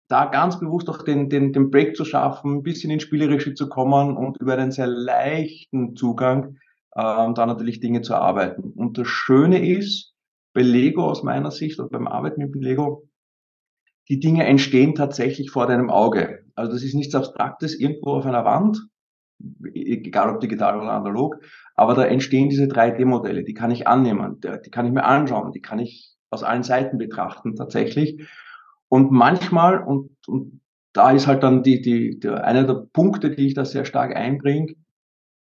da 0.08 0.24
ganz 0.24 0.58
bewusst 0.58 0.90
auch 0.90 1.04
den, 1.04 1.28
den, 1.28 1.52
den 1.52 1.70
Break 1.70 1.94
zu 1.94 2.04
schaffen, 2.04 2.56
ein 2.56 2.62
bisschen 2.64 2.90
ins 2.90 3.04
Spielerische 3.04 3.54
zu 3.54 3.68
kommen 3.68 4.16
und 4.16 4.38
über 4.38 4.54
einen 4.54 4.72
sehr 4.72 4.88
leichten 4.88 5.94
Zugang 5.94 6.56
ähm, 6.96 7.34
da 7.34 7.46
natürlich 7.46 7.80
Dinge 7.80 8.02
zu 8.02 8.14
arbeiten. 8.14 8.72
Und 8.74 8.98
das 8.98 9.08
Schöne 9.08 9.66
ist, 9.66 10.14
bei 10.52 10.62
Lego 10.62 11.04
aus 11.08 11.22
meiner 11.22 11.50
Sicht 11.50 11.78
oder 11.78 11.88
beim 11.88 12.08
Arbeiten 12.08 12.40
mit 12.40 12.54
Lego, 12.56 13.08
die 14.08 14.18
Dinge 14.18 14.44
entstehen 14.44 14.94
tatsächlich 14.94 15.50
vor 15.50 15.66
deinem 15.66 15.90
Auge. 15.90 16.44
Also 16.56 16.72
das 16.72 16.82
ist 16.82 16.94
nichts 16.94 17.14
Abstraktes 17.14 17.78
irgendwo 17.78 18.14
auf 18.14 18.26
einer 18.26 18.44
Wand, 18.44 18.88
egal 19.72 20.34
ob 20.34 20.40
digital 20.40 20.78
oder 20.78 20.90
analog, 20.90 21.36
aber 21.76 21.94
da 21.94 22.04
entstehen 22.04 22.48
diese 22.48 22.64
3D-Modelle, 22.64 23.44
die 23.44 23.54
kann 23.54 23.70
ich 23.70 23.86
annehmen, 23.86 24.40
die 24.40 24.70
kann 24.70 24.86
ich 24.86 24.92
mir 24.92 25.04
anschauen, 25.04 25.52
die 25.52 25.62
kann 25.62 25.78
ich 25.78 26.16
aus 26.30 26.42
allen 26.42 26.62
Seiten 26.62 26.98
betrachten 26.98 27.56
tatsächlich. 27.56 28.28
Und 28.88 29.12
manchmal, 29.12 29.82
und, 29.82 30.10
und 30.26 30.60
da 30.92 31.12
ist 31.12 31.26
halt 31.26 31.42
dann 31.42 31.62
die, 31.62 31.80
die, 31.80 32.18
der, 32.18 32.44
einer 32.44 32.64
der 32.64 32.86
Punkte, 32.92 33.30
die 33.30 33.46
ich 33.46 33.54
da 33.54 33.64
sehr 33.64 33.84
stark 33.84 34.16
einbringe, 34.16 34.74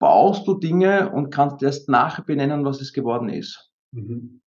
baust 0.00 0.48
du 0.48 0.54
Dinge 0.54 1.12
und 1.12 1.30
kannst 1.30 1.62
erst 1.62 1.88
nachher 1.88 2.24
benennen, 2.24 2.64
was 2.64 2.80
es 2.80 2.92
geworden 2.92 3.28
ist. 3.28 3.70
Mhm. 3.92 4.40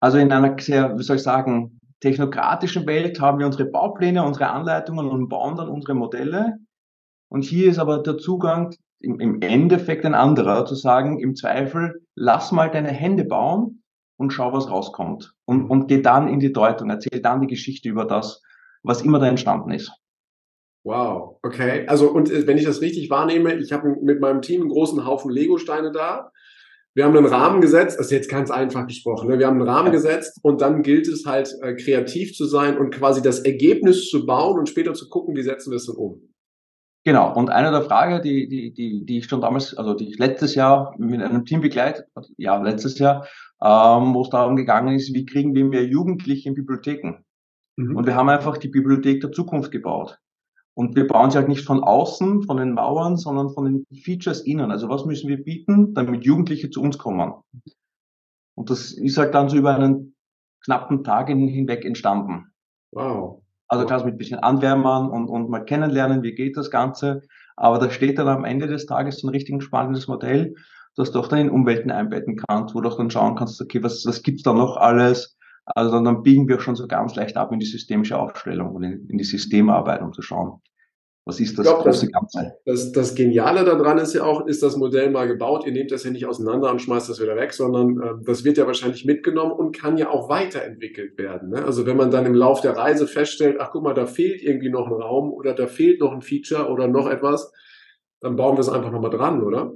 Also 0.00 0.16
in 0.16 0.32
einer 0.32 0.56
sehr, 0.58 0.96
wie 0.96 1.02
soll 1.02 1.16
ich 1.16 1.22
sagen, 1.22 1.80
technokratischen 2.00 2.86
Welt 2.86 3.20
haben 3.20 3.40
wir 3.40 3.46
unsere 3.46 3.66
Baupläne, 3.66 4.24
unsere 4.24 4.48
Anleitungen 4.48 5.08
und 5.08 5.28
bauen 5.28 5.56
dann 5.56 5.68
unsere 5.68 5.94
Modelle. 5.94 6.58
Und 7.28 7.44
hier 7.44 7.68
ist 7.68 7.78
aber 7.78 8.02
der 8.02 8.18
Zugang 8.18 8.74
im, 9.00 9.20
im 9.20 9.42
Endeffekt 9.42 10.06
ein 10.06 10.14
anderer, 10.14 10.64
zu 10.64 10.76
sagen, 10.76 11.18
im 11.18 11.34
Zweifel, 11.34 12.00
lass 12.14 12.52
mal 12.52 12.70
deine 12.70 12.90
Hände 12.90 13.24
bauen 13.24 13.82
und 14.16 14.32
schau, 14.32 14.52
was 14.52 14.70
rauskommt. 14.70 15.34
Und, 15.44 15.68
und 15.68 15.88
geh 15.88 16.00
dann 16.00 16.28
in 16.28 16.40
die 16.40 16.52
Deutung, 16.52 16.90
erzähl 16.90 17.20
dann 17.20 17.40
die 17.40 17.46
Geschichte 17.48 17.88
über 17.88 18.04
das, 18.04 18.42
was 18.82 19.02
immer 19.02 19.18
da 19.18 19.26
entstanden 19.26 19.72
ist. 19.72 19.92
Wow, 20.84 21.38
okay. 21.42 21.86
Also 21.86 22.10
und 22.10 22.30
äh, 22.30 22.46
wenn 22.46 22.58
ich 22.58 22.64
das 22.64 22.80
richtig 22.80 23.10
wahrnehme, 23.10 23.54
ich 23.54 23.72
habe 23.72 23.96
mit 24.00 24.20
meinem 24.20 24.42
Team 24.42 24.62
einen 24.62 24.70
großen 24.70 25.04
Haufen 25.04 25.30
Lego-Steine 25.30 25.92
da. 25.92 26.30
Wir 26.94 27.04
haben 27.04 27.16
einen 27.16 27.26
Rahmen 27.26 27.60
gesetzt, 27.60 27.98
das 27.98 28.06
ist 28.06 28.12
jetzt 28.12 28.30
ganz 28.30 28.50
einfach 28.50 28.86
gesprochen. 28.86 29.28
Ne? 29.28 29.38
Wir 29.38 29.46
haben 29.46 29.60
einen 29.60 29.68
Rahmen 29.68 29.92
gesetzt 29.92 30.40
und 30.42 30.60
dann 30.60 30.82
gilt 30.82 31.06
es 31.06 31.26
halt 31.26 31.54
äh, 31.62 31.74
kreativ 31.74 32.34
zu 32.34 32.46
sein 32.46 32.76
und 32.76 32.90
quasi 32.90 33.22
das 33.22 33.40
Ergebnis 33.40 34.08
zu 34.08 34.26
bauen 34.26 34.58
und 34.58 34.68
später 34.68 34.94
zu 34.94 35.08
gucken, 35.08 35.36
wie 35.36 35.42
setzen 35.42 35.70
wir 35.70 35.76
es 35.76 35.86
dann 35.86 35.96
um. 35.96 36.28
Genau, 37.04 37.32
und 37.34 37.50
eine 37.50 37.70
der 37.70 37.82
Fragen, 37.82 38.20
die, 38.22 38.48
die, 38.48 38.72
die, 38.72 39.04
die 39.06 39.18
ich 39.18 39.26
schon 39.26 39.40
damals, 39.40 39.76
also 39.76 39.94
die 39.94 40.10
ich 40.10 40.18
letztes 40.18 40.54
Jahr 40.54 40.94
mit 40.98 41.22
einem 41.22 41.44
Team 41.44 41.60
begleitet, 41.60 42.06
ja, 42.36 42.60
letztes 42.60 42.98
Jahr, 42.98 43.26
ähm, 43.62 44.12
wo 44.14 44.22
es 44.22 44.30
darum 44.30 44.56
gegangen 44.56 44.94
ist, 44.94 45.14
wie 45.14 45.24
kriegen 45.24 45.54
wir 45.54 45.64
mehr 45.64 45.84
Jugendliche 45.84 46.48
in 46.48 46.54
Bibliotheken? 46.54 47.24
Mhm. 47.76 47.96
Und 47.96 48.06
wir 48.06 48.14
haben 48.14 48.28
einfach 48.28 48.58
die 48.58 48.68
Bibliothek 48.68 49.20
der 49.20 49.32
Zukunft 49.32 49.70
gebaut. 49.70 50.18
Und 50.78 50.94
wir 50.94 51.08
bauen 51.08 51.28
sie 51.28 51.38
halt 51.38 51.48
nicht 51.48 51.64
von 51.64 51.82
außen, 51.82 52.44
von 52.44 52.56
den 52.56 52.72
Mauern, 52.72 53.16
sondern 53.16 53.50
von 53.50 53.64
den 53.64 53.86
Features 54.04 54.42
innen. 54.42 54.70
Also 54.70 54.88
was 54.88 55.04
müssen 55.06 55.28
wir 55.28 55.42
bieten, 55.42 55.92
damit 55.92 56.24
Jugendliche 56.24 56.70
zu 56.70 56.80
uns 56.80 56.98
kommen? 56.98 57.32
Und 58.54 58.70
das 58.70 58.92
ist 58.92 59.18
halt 59.18 59.34
dann 59.34 59.48
so 59.48 59.56
über 59.56 59.74
einen 59.74 60.14
knappen 60.64 61.02
Tag 61.02 61.30
hinweg 61.30 61.84
entstanden. 61.84 62.52
Wow. 62.92 63.42
Also 63.66 63.86
klar, 63.86 64.04
mit 64.04 64.14
ein 64.14 64.18
bisschen 64.18 64.38
Anwärmern 64.38 65.10
und, 65.10 65.28
und 65.28 65.50
mal 65.50 65.64
kennenlernen, 65.64 66.22
wie 66.22 66.36
geht 66.36 66.56
das 66.56 66.70
Ganze. 66.70 67.22
Aber 67.56 67.80
da 67.80 67.90
steht 67.90 68.16
dann 68.20 68.28
am 68.28 68.44
Ende 68.44 68.68
des 68.68 68.86
Tages 68.86 69.18
so 69.18 69.26
ein 69.26 69.34
richtig 69.34 69.60
spannendes 69.64 70.06
Modell, 70.06 70.54
das 70.94 71.10
du 71.10 71.18
auch 71.18 71.26
dann 71.26 71.40
in 71.40 71.50
Umwelten 71.50 71.90
einbetten 71.90 72.36
kannst, 72.36 72.76
wo 72.76 72.80
du 72.80 72.88
auch 72.88 72.96
dann 72.96 73.10
schauen 73.10 73.34
kannst, 73.34 73.60
okay, 73.60 73.82
was, 73.82 74.06
was 74.06 74.22
gibt's 74.22 74.44
da 74.44 74.52
noch 74.52 74.76
alles? 74.76 75.37
Also 75.74 75.92
dann, 75.92 76.04
dann 76.04 76.22
biegen 76.22 76.48
wir 76.48 76.60
schon 76.60 76.76
so 76.76 76.86
ganz 76.86 77.14
leicht 77.14 77.36
ab 77.36 77.52
in 77.52 77.60
die 77.60 77.66
systemische 77.66 78.18
Aufstellung 78.18 78.74
und 78.74 78.82
in, 78.82 79.08
in 79.08 79.18
die 79.18 79.24
Systemarbeit, 79.24 80.02
um 80.02 80.12
zu 80.12 80.22
schauen, 80.22 80.60
was 81.28 81.40
ist 81.40 81.58
das 81.58 81.66
glaub, 81.66 81.82
große 81.82 82.06
das, 82.06 82.12
Ganze? 82.12 82.54
Das, 82.64 82.90
das 82.92 83.14
Geniale 83.14 83.62
daran 83.62 83.98
ist 83.98 84.14
ja 84.14 84.24
auch, 84.24 84.46
ist 84.46 84.62
das 84.62 84.78
Modell 84.78 85.10
mal 85.10 85.28
gebaut. 85.28 85.66
Ihr 85.66 85.72
nehmt 85.72 85.90
das 85.90 86.04
ja 86.04 86.10
nicht 86.10 86.24
auseinander 86.24 86.70
und 86.70 86.80
schmeißt 86.80 87.06
das 87.06 87.20
wieder 87.20 87.36
weg, 87.36 87.52
sondern 87.52 88.00
äh, 88.00 88.24
das 88.24 88.44
wird 88.44 88.56
ja 88.56 88.66
wahrscheinlich 88.66 89.04
mitgenommen 89.04 89.52
und 89.52 89.78
kann 89.78 89.98
ja 89.98 90.08
auch 90.08 90.30
weiterentwickelt 90.30 91.18
werden. 91.18 91.50
Ne? 91.50 91.62
Also 91.62 91.84
wenn 91.84 91.98
man 91.98 92.10
dann 92.10 92.24
im 92.24 92.32
Lauf 92.32 92.62
der 92.62 92.78
Reise 92.78 93.06
feststellt, 93.06 93.58
ach 93.60 93.72
guck 93.72 93.82
mal, 93.82 93.92
da 93.92 94.06
fehlt 94.06 94.42
irgendwie 94.42 94.70
noch 94.70 94.86
ein 94.86 94.94
Raum 94.94 95.30
oder 95.30 95.52
da 95.52 95.66
fehlt 95.66 96.00
noch 96.00 96.12
ein 96.12 96.22
Feature 96.22 96.70
oder 96.70 96.88
noch 96.88 97.10
etwas, 97.10 97.52
dann 98.20 98.36
bauen 98.36 98.56
wir 98.56 98.60
es 98.60 98.70
einfach 98.70 98.90
nochmal 98.90 99.10
dran, 99.10 99.42
oder? 99.42 99.74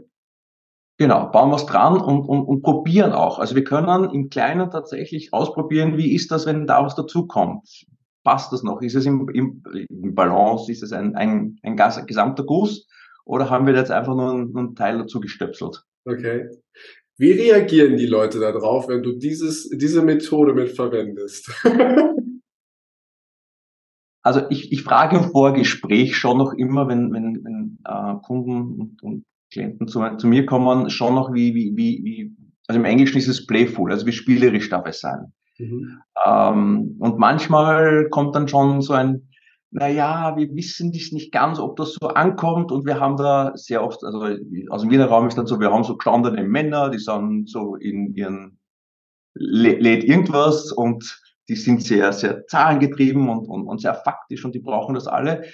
Genau, 0.98 1.30
bauen 1.30 1.50
wir 1.50 1.56
es 1.56 1.66
dran 1.66 2.00
und, 2.00 2.26
und, 2.28 2.44
und 2.44 2.62
probieren 2.62 3.12
auch. 3.12 3.38
Also 3.38 3.54
wir 3.54 3.64
können 3.64 4.10
im 4.10 4.28
Kleinen 4.28 4.70
tatsächlich 4.70 5.32
ausprobieren, 5.32 5.96
wie 5.96 6.14
ist 6.14 6.30
das, 6.30 6.46
wenn 6.46 6.66
da 6.66 6.84
was 6.84 6.94
dazukommt 6.94 7.86
passt 8.22 8.52
das 8.52 8.62
noch? 8.62 8.82
Ist 8.82 8.94
es 8.94 9.06
im, 9.06 9.28
im, 9.30 9.62
im 9.88 10.14
Balance? 10.14 10.70
Ist 10.70 10.82
es 10.82 10.92
ein, 10.92 11.14
ein, 11.16 11.58
ein 11.62 11.76
gesamter 12.06 12.44
Guss? 12.44 12.86
Oder 13.24 13.50
haben 13.50 13.66
wir 13.66 13.74
jetzt 13.74 13.90
einfach 13.90 14.14
nur 14.14 14.30
einen, 14.30 14.56
einen 14.56 14.74
Teil 14.74 14.98
dazu 14.98 15.20
gestöpselt? 15.20 15.84
Okay. 16.04 16.48
Wie 17.18 17.32
reagieren 17.32 17.96
die 17.96 18.06
Leute 18.06 18.40
darauf, 18.40 18.88
wenn 18.88 19.02
du 19.02 19.12
dieses, 19.12 19.68
diese 19.68 20.02
Methode 20.02 20.54
mit 20.54 20.70
verwendest? 20.70 21.52
also 24.22 24.42
ich, 24.50 24.72
ich 24.72 24.82
frage 24.82 25.16
im 25.18 25.30
Vorgespräch 25.30 26.16
schon 26.16 26.38
noch 26.38 26.52
immer, 26.54 26.88
wenn, 26.88 27.12
wenn, 27.12 27.44
wenn 27.44 27.78
äh, 27.84 28.16
Kunden 28.22 28.80
und, 28.80 29.02
und 29.02 29.24
Klienten 29.52 29.86
zu, 29.86 30.02
zu, 30.16 30.26
mir 30.26 30.46
kommen, 30.46 30.90
schon 30.90 31.14
noch 31.14 31.32
wie, 31.32 31.54
wie, 31.54 31.72
wie, 31.76 32.00
wie, 32.04 32.36
also 32.66 32.80
im 32.80 32.84
Englischen 32.84 33.18
ist 33.18 33.28
es 33.28 33.46
playful, 33.46 33.92
also 33.92 34.06
wie 34.06 34.12
spielerisch 34.12 34.68
darf 34.70 34.86
es 34.86 35.00
sein. 35.00 35.32
Mhm. 35.58 35.98
Ähm, 36.26 36.96
und 36.98 37.18
manchmal 37.18 38.08
kommt 38.10 38.34
dann 38.34 38.48
schon 38.48 38.80
so 38.80 38.94
ein, 38.94 39.28
naja, 39.70 40.34
wir 40.36 40.54
wissen 40.54 40.92
das 40.92 41.12
nicht 41.12 41.32
ganz, 41.32 41.58
ob 41.58 41.76
das 41.76 41.94
so 41.94 42.08
ankommt 42.08 42.72
und 42.72 42.84
wir 42.84 43.00
haben 43.00 43.16
da 43.16 43.52
sehr 43.54 43.82
oft, 43.82 44.04
also 44.04 44.26
aus 44.68 44.82
dem 44.82 44.90
Wiener 44.90 45.06
Raum 45.06 45.28
ist 45.28 45.38
dann 45.38 45.46
so, 45.46 45.60
wir 45.60 45.72
haben 45.72 45.84
so 45.84 45.96
gestandene 45.96 46.44
Männer, 46.44 46.90
die 46.90 46.98
sind 46.98 47.48
so 47.48 47.76
in 47.76 48.14
ihren 48.14 48.58
lädt 49.34 50.04
irgendwas 50.04 50.72
und 50.72 51.20
die 51.48 51.56
sind 51.56 51.82
sehr, 51.82 52.12
sehr 52.12 52.46
zahlengetrieben 52.46 53.28
und, 53.28 53.46
und, 53.46 53.66
und 53.66 53.80
sehr 53.80 53.94
faktisch 53.94 54.44
und 54.44 54.54
die 54.54 54.60
brauchen 54.60 54.94
das 54.94 55.06
alle. 55.06 55.44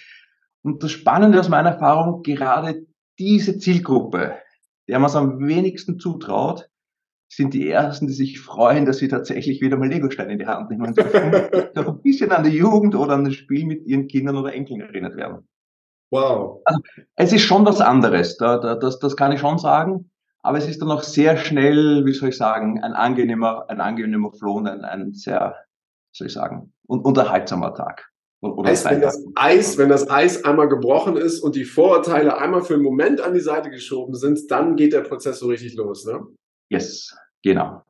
Und 0.62 0.83
das 0.83 0.90
Spannende 0.90 1.38
aus 1.38 1.49
meiner 1.49 1.71
Erfahrung, 1.71 2.23
gerade 2.23 2.88
diese 3.18 3.58
Zielgruppe, 3.58 4.37
der 4.88 4.98
man 4.98 5.10
es 5.10 5.16
am 5.16 5.46
wenigsten 5.46 5.98
zutraut, 5.98 6.68
sind 7.30 7.52
die 7.52 7.68
Ersten, 7.68 8.06
die 8.06 8.14
sich 8.14 8.40
freuen, 8.40 8.87
dass 8.87 8.98
sie 8.98 9.08
tatsächlich 9.08 9.60
wieder 9.60 9.76
mal 9.76 9.88
Legosteine 9.88 10.32
in 10.32 10.38
die 10.38 10.46
Hand 10.46 10.70
nehmen. 10.70 10.94
Doch 10.94 11.87
ein 11.88 12.02
bisschen 12.02 12.32
an 12.32 12.44
die 12.44 12.56
Jugend 12.56 12.94
oder 12.94 13.14
an 13.14 13.25
das 13.25 13.34
Spiel 13.34 13.66
mit 13.66 13.84
ihren 13.87 14.06
Kindern 14.08 14.37
oder 14.37 14.54
Enkeln 14.54 14.80
erinnert 14.80 15.16
werden. 15.16 15.46
Wow. 16.10 16.62
Also, 16.64 16.80
es 17.16 17.32
ist 17.34 17.42
schon 17.42 17.66
was 17.66 17.82
anderes, 17.82 18.38
da, 18.38 18.56
da, 18.56 18.76
das, 18.76 18.98
das 18.98 19.14
kann 19.14 19.32
ich 19.32 19.40
schon 19.40 19.58
sagen. 19.58 20.10
Aber 20.42 20.56
es 20.56 20.66
ist 20.66 20.80
dann 20.80 20.90
auch 20.90 21.02
sehr 21.02 21.37
schnell, 21.37 22.06
wie 22.06 22.12
soll 22.12 22.30
ich 22.30 22.37
sagen, 22.37 22.82
ein 22.82 22.94
angenehmer, 22.94 23.68
ein 23.68 23.80
angenehmer 23.80 24.32
Flow 24.32 24.54
und 24.54 24.68
ein, 24.68 24.84
ein 24.84 25.12
sehr, 25.12 25.56
soll 26.12 26.28
ich 26.28 26.32
sagen, 26.32 26.72
un 26.88 27.00
unterhaltsamer 27.00 27.75
Tag. 27.75 28.10
Oder 28.40 28.71
heißt, 28.71 28.88
wenn 28.88 29.00
das 29.00 29.25
Eis, 29.35 29.78
wenn 29.78 29.88
das 29.88 30.09
Eis 30.09 30.45
einmal 30.45 30.68
gebrochen 30.68 31.16
ist 31.16 31.40
und 31.40 31.57
die 31.57 31.64
Vorurteile 31.64 32.38
einmal 32.38 32.62
für 32.62 32.75
einen 32.75 32.85
Moment 32.85 33.21
an 33.21 33.35
die 33.35 33.40
Seite 33.40 33.71
geschoben 33.71 34.14
sind, 34.14 34.50
dann 34.50 34.76
geht 34.76 34.92
der 34.92 35.00
Prozess 35.00 35.40
so 35.40 35.49
richtig 35.49 35.75
los, 35.75 36.04
ne? 36.04 36.21
Yes, 36.71 37.16
genau. 37.42 37.83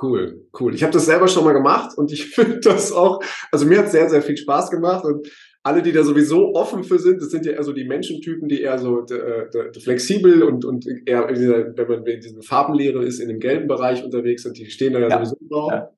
Cool, 0.00 0.46
cool. 0.58 0.74
Ich 0.74 0.82
habe 0.82 0.92
das 0.92 1.04
selber 1.04 1.28
schon 1.28 1.44
mal 1.44 1.52
gemacht 1.52 1.98
und 1.98 2.10
ich 2.10 2.26
finde 2.34 2.60
das 2.60 2.92
auch, 2.92 3.22
also 3.50 3.66
mir 3.66 3.80
hat 3.80 3.90
sehr, 3.90 4.08
sehr 4.08 4.22
viel 4.22 4.36
Spaß 4.36 4.70
gemacht 4.70 5.04
und 5.04 5.28
alle, 5.64 5.82
die 5.82 5.92
da 5.92 6.02
sowieso 6.02 6.54
offen 6.54 6.82
für 6.82 6.98
sind, 6.98 7.20
das 7.20 7.30
sind 7.30 7.46
ja 7.46 7.52
eher 7.52 7.62
so 7.62 7.72
die 7.72 7.84
Menschentypen, 7.84 8.48
die 8.48 8.62
eher 8.62 8.78
so 8.78 9.02
de, 9.02 9.48
de, 9.50 9.70
de 9.70 9.82
flexibel 9.82 10.42
und, 10.42 10.64
und 10.64 10.86
eher, 11.06 11.28
wenn 11.28 11.88
man 11.88 12.06
in 12.06 12.20
dieser 12.20 12.42
Farbenlehre 12.42 13.04
ist, 13.04 13.20
in 13.20 13.28
dem 13.28 13.38
gelben 13.38 13.68
Bereich 13.68 14.02
unterwegs 14.02 14.42
sind, 14.42 14.56
die 14.56 14.70
stehen 14.70 14.94
da 14.94 15.00
ja, 15.00 15.08
ja. 15.08 15.24
sowieso 15.24 15.36
drauf. 15.48 15.70
Ja. 15.70 15.90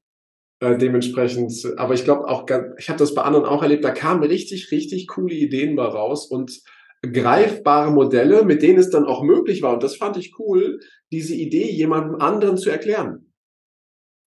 Äh, 0.60 0.78
dementsprechend, 0.78 1.52
aber 1.76 1.94
ich 1.94 2.04
glaube 2.04 2.28
auch, 2.28 2.46
ich 2.78 2.88
habe 2.88 2.98
das 2.98 3.14
bei 3.14 3.22
anderen 3.22 3.44
auch 3.44 3.62
erlebt, 3.62 3.84
da 3.84 3.90
kamen 3.90 4.22
richtig, 4.22 4.70
richtig 4.70 5.08
coole 5.08 5.34
Ideen 5.34 5.74
mal 5.74 5.88
raus 5.88 6.26
und 6.26 6.62
greifbare 7.12 7.90
Modelle, 7.90 8.44
mit 8.44 8.62
denen 8.62 8.78
es 8.78 8.90
dann 8.90 9.04
auch 9.04 9.22
möglich 9.22 9.62
war, 9.62 9.74
und 9.74 9.82
das 9.82 9.96
fand 9.96 10.16
ich 10.16 10.38
cool, 10.38 10.80
diese 11.12 11.34
Idee 11.34 11.70
jemandem 11.70 12.20
anderen 12.20 12.56
zu 12.56 12.70
erklären. 12.70 13.32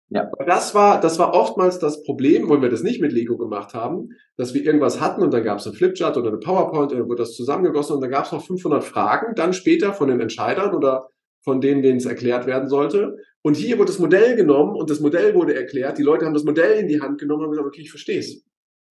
Ja. 0.10 0.30
Das 0.46 0.76
war, 0.76 1.02
das 1.02 1.18
war 1.18 1.34
oftmals 1.34 1.80
das 1.80 2.04
Problem, 2.04 2.48
wo 2.48 2.62
wir 2.62 2.70
das 2.70 2.84
nicht 2.84 3.02
mit 3.02 3.12
Lego 3.12 3.38
gemacht 3.38 3.74
haben, 3.74 4.10
dass 4.38 4.54
wir 4.54 4.64
irgendwas 4.64 5.02
hatten 5.02 5.24
und 5.24 5.34
dann 5.34 5.44
gab 5.44 5.58
es 5.58 5.66
einen 5.66 5.76
Flipchart 5.76 6.16
oder 6.18 6.30
eine 6.30 6.38
PowerPoint 6.38 6.92
und 6.92 7.00
dann 7.00 7.08
wurde 7.08 7.24
das 7.24 7.34
zusammengegossen 7.34 7.96
und 7.96 8.02
dann 8.02 8.12
gab 8.12 8.26
es 8.26 8.32
noch 8.32 8.46
500 8.46 8.84
Fragen, 8.84 9.36
dann 9.36 9.54
später 9.54 9.94
von 9.94 10.08
den 10.08 10.22
Entscheidern 10.22 10.76
oder 10.76 11.08
von 11.44 11.60
denen, 11.60 11.82
denen 11.82 11.98
es 11.98 12.06
erklärt 12.06 12.46
werden 12.46 12.70
sollte. 12.70 13.18
Und 13.46 13.56
hier 13.58 13.78
wurde 13.78 13.92
das 13.92 14.00
Modell 14.00 14.36
genommen 14.36 14.76
und 14.76 14.90
das 14.90 15.02
Modell 15.02 15.36
wurde 15.36 15.54
erklärt. 15.54 16.00
Die 16.00 16.04
Leute 16.04 16.26
haben 16.26 16.34
das 16.34 16.46
Modell 16.46 16.80
in 16.80 16.88
die 16.88 17.00
Hand 17.00 17.20
genommen 17.20 17.44
und 17.44 17.52
gesagt, 17.52 17.68
okay, 17.68 17.82
ich 17.82 17.92
verstehe 17.92 18.18
es. 18.18 18.44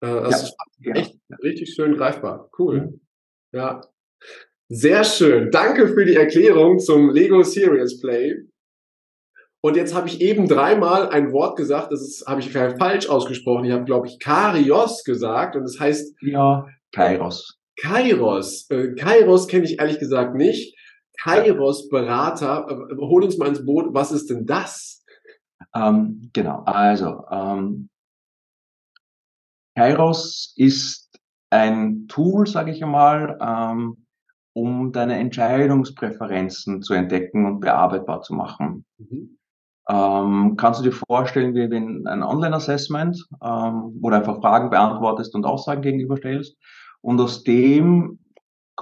Äh, 0.02 0.08
das 0.08 0.54
ja. 0.82 0.94
ist 0.94 0.98
echt 0.98 1.14
ja. 1.30 1.36
richtig 1.42 1.72
schön 1.74 1.96
greifbar. 1.96 2.50
Cool. 2.58 2.82
Mhm. 2.82 3.00
Ja. 3.52 3.80
Sehr 4.68 5.04
schön. 5.04 5.50
Danke 5.50 5.88
für 5.88 6.04
die 6.04 6.16
Erklärung 6.16 6.80
zum 6.80 7.08
Lego 7.08 7.42
Serious 7.42 7.98
Play. 7.98 8.42
Und 9.62 9.78
jetzt 9.78 9.94
habe 9.94 10.08
ich 10.08 10.20
eben 10.20 10.46
dreimal 10.46 11.08
ein 11.08 11.32
Wort 11.32 11.56
gesagt, 11.56 11.90
das 11.90 12.22
habe 12.26 12.42
ich 12.42 12.52
falsch 12.52 13.08
ausgesprochen. 13.08 13.64
Ich 13.64 13.72
habe, 13.72 13.86
glaube 13.86 14.06
ich, 14.06 14.18
Karios 14.18 15.02
gesagt 15.04 15.56
und 15.56 15.62
das 15.62 15.80
heißt. 15.80 16.14
Ja, 16.20 16.66
Kairos. 16.94 17.58
Kairos. 17.80 18.66
Äh, 18.68 18.96
Kairos 18.96 19.48
kenne 19.48 19.64
ich 19.64 19.78
ehrlich 19.78 19.98
gesagt 19.98 20.34
nicht. 20.34 20.76
Kairos 21.20 21.88
Berater. 21.88 22.66
Äh, 22.68 22.96
hol 22.96 23.24
uns 23.24 23.38
mal 23.38 23.48
ins 23.48 23.64
Boot. 23.64 23.92
Was 23.94 24.12
ist 24.12 24.30
denn 24.30 24.46
das? 24.46 25.04
Ähm, 25.74 26.30
genau. 26.32 26.62
Also, 26.64 27.24
ähm, 27.30 27.88
Kairos 29.76 30.52
ist 30.56 31.10
ein 31.50 32.06
Tool, 32.08 32.46
sage 32.46 32.72
ich 32.72 32.82
einmal, 32.82 33.38
ähm, 33.40 34.06
um 34.54 34.92
deine 34.92 35.18
Entscheidungspräferenzen 35.18 36.82
zu 36.82 36.94
entdecken 36.94 37.46
und 37.46 37.60
bearbeitbar 37.60 38.20
zu 38.22 38.34
machen. 38.34 38.84
Mhm. 38.98 39.38
Ähm, 39.88 40.54
kannst 40.56 40.80
du 40.80 40.84
dir 40.84 40.96
vorstellen, 41.08 41.54
wie 41.54 41.70
wenn 41.70 42.06
ein 42.06 42.22
Online-Assessment, 42.22 43.26
ähm, 43.42 43.98
wo 44.00 44.10
du 44.10 44.16
einfach 44.16 44.40
Fragen 44.40 44.70
beantwortest 44.70 45.34
und 45.34 45.44
Aussagen 45.44 45.82
gegenüberstellst 45.82 46.56
und 47.00 47.20
aus 47.20 47.42
dem 47.42 48.18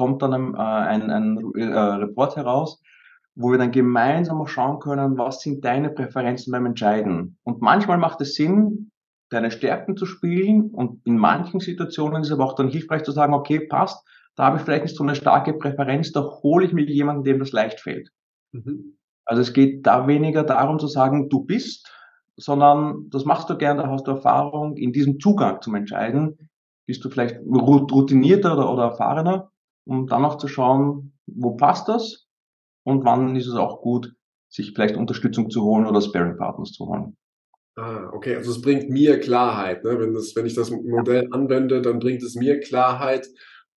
kommt 0.00 0.22
dann 0.22 0.54
äh, 0.54 0.56
ein, 0.56 1.10
ein, 1.10 1.38
ein 1.38 1.54
äh, 1.54 1.78
Report 1.78 2.34
heraus, 2.34 2.80
wo 3.34 3.50
wir 3.50 3.58
dann 3.58 3.70
gemeinsam 3.70 4.40
auch 4.40 4.48
schauen 4.48 4.80
können, 4.80 5.18
was 5.18 5.42
sind 5.42 5.62
deine 5.62 5.90
Präferenzen 5.90 6.50
beim 6.52 6.64
Entscheiden. 6.64 7.36
Und 7.42 7.60
manchmal 7.60 7.98
macht 7.98 8.22
es 8.22 8.34
Sinn, 8.34 8.90
deine 9.28 9.50
Stärken 9.50 9.98
zu 9.98 10.06
spielen 10.06 10.70
und 10.70 11.06
in 11.06 11.18
manchen 11.18 11.60
Situationen 11.60 12.22
ist 12.22 12.28
es 12.28 12.32
aber 12.32 12.46
auch 12.46 12.54
dann 12.54 12.70
hilfreich 12.70 13.02
zu 13.02 13.12
sagen, 13.12 13.34
okay, 13.34 13.60
passt, 13.60 14.02
da 14.36 14.44
habe 14.44 14.56
ich 14.56 14.62
vielleicht 14.62 14.84
nicht 14.84 14.96
so 14.96 15.04
eine 15.04 15.14
starke 15.14 15.52
Präferenz, 15.52 16.12
da 16.12 16.22
hole 16.22 16.64
ich 16.64 16.72
mir 16.72 16.84
jemanden, 16.84 17.24
dem 17.24 17.38
das 17.38 17.52
leicht 17.52 17.80
fällt. 17.80 18.08
Mhm. 18.52 18.96
Also 19.26 19.42
es 19.42 19.52
geht 19.52 19.86
da 19.86 20.06
weniger 20.06 20.44
darum 20.44 20.78
zu 20.78 20.86
sagen, 20.86 21.28
du 21.28 21.44
bist, 21.44 21.92
sondern 22.36 23.10
das 23.10 23.26
machst 23.26 23.50
du 23.50 23.58
gern, 23.58 23.76
da 23.76 23.88
hast 23.88 24.06
du 24.06 24.12
Erfahrung 24.12 24.78
in 24.78 24.94
diesem 24.94 25.20
Zugang 25.20 25.60
zum 25.60 25.74
Entscheiden, 25.74 26.48
bist 26.86 27.04
du 27.04 27.10
vielleicht 27.10 27.38
routinierter 27.46 28.54
oder, 28.54 28.72
oder 28.72 28.82
erfahrener, 28.84 29.50
um 29.84 30.06
dann 30.06 30.24
auch 30.24 30.38
zu 30.38 30.48
schauen, 30.48 31.12
wo 31.26 31.56
passt 31.56 31.88
das 31.88 32.26
und 32.84 33.04
wann 33.04 33.36
ist 33.36 33.46
es 33.46 33.54
auch 33.54 33.80
gut, 33.80 34.14
sich 34.48 34.72
vielleicht 34.74 34.96
Unterstützung 34.96 35.50
zu 35.50 35.62
holen 35.62 35.86
oder 35.86 36.00
Sparing-Partners 36.00 36.72
zu 36.72 36.86
holen. 36.86 37.16
Ah, 37.76 38.10
okay, 38.12 38.34
also 38.34 38.50
es 38.50 38.60
bringt 38.60 38.90
mir 38.90 39.20
Klarheit. 39.20 39.84
Ne? 39.84 39.98
Wenn, 39.98 40.12
das, 40.12 40.34
wenn 40.34 40.44
ich 40.44 40.54
das 40.54 40.70
Modell 40.70 41.28
anwende, 41.30 41.80
dann 41.80 42.00
bringt 42.00 42.22
es 42.22 42.34
mir 42.34 42.60
Klarheit, 42.60 43.26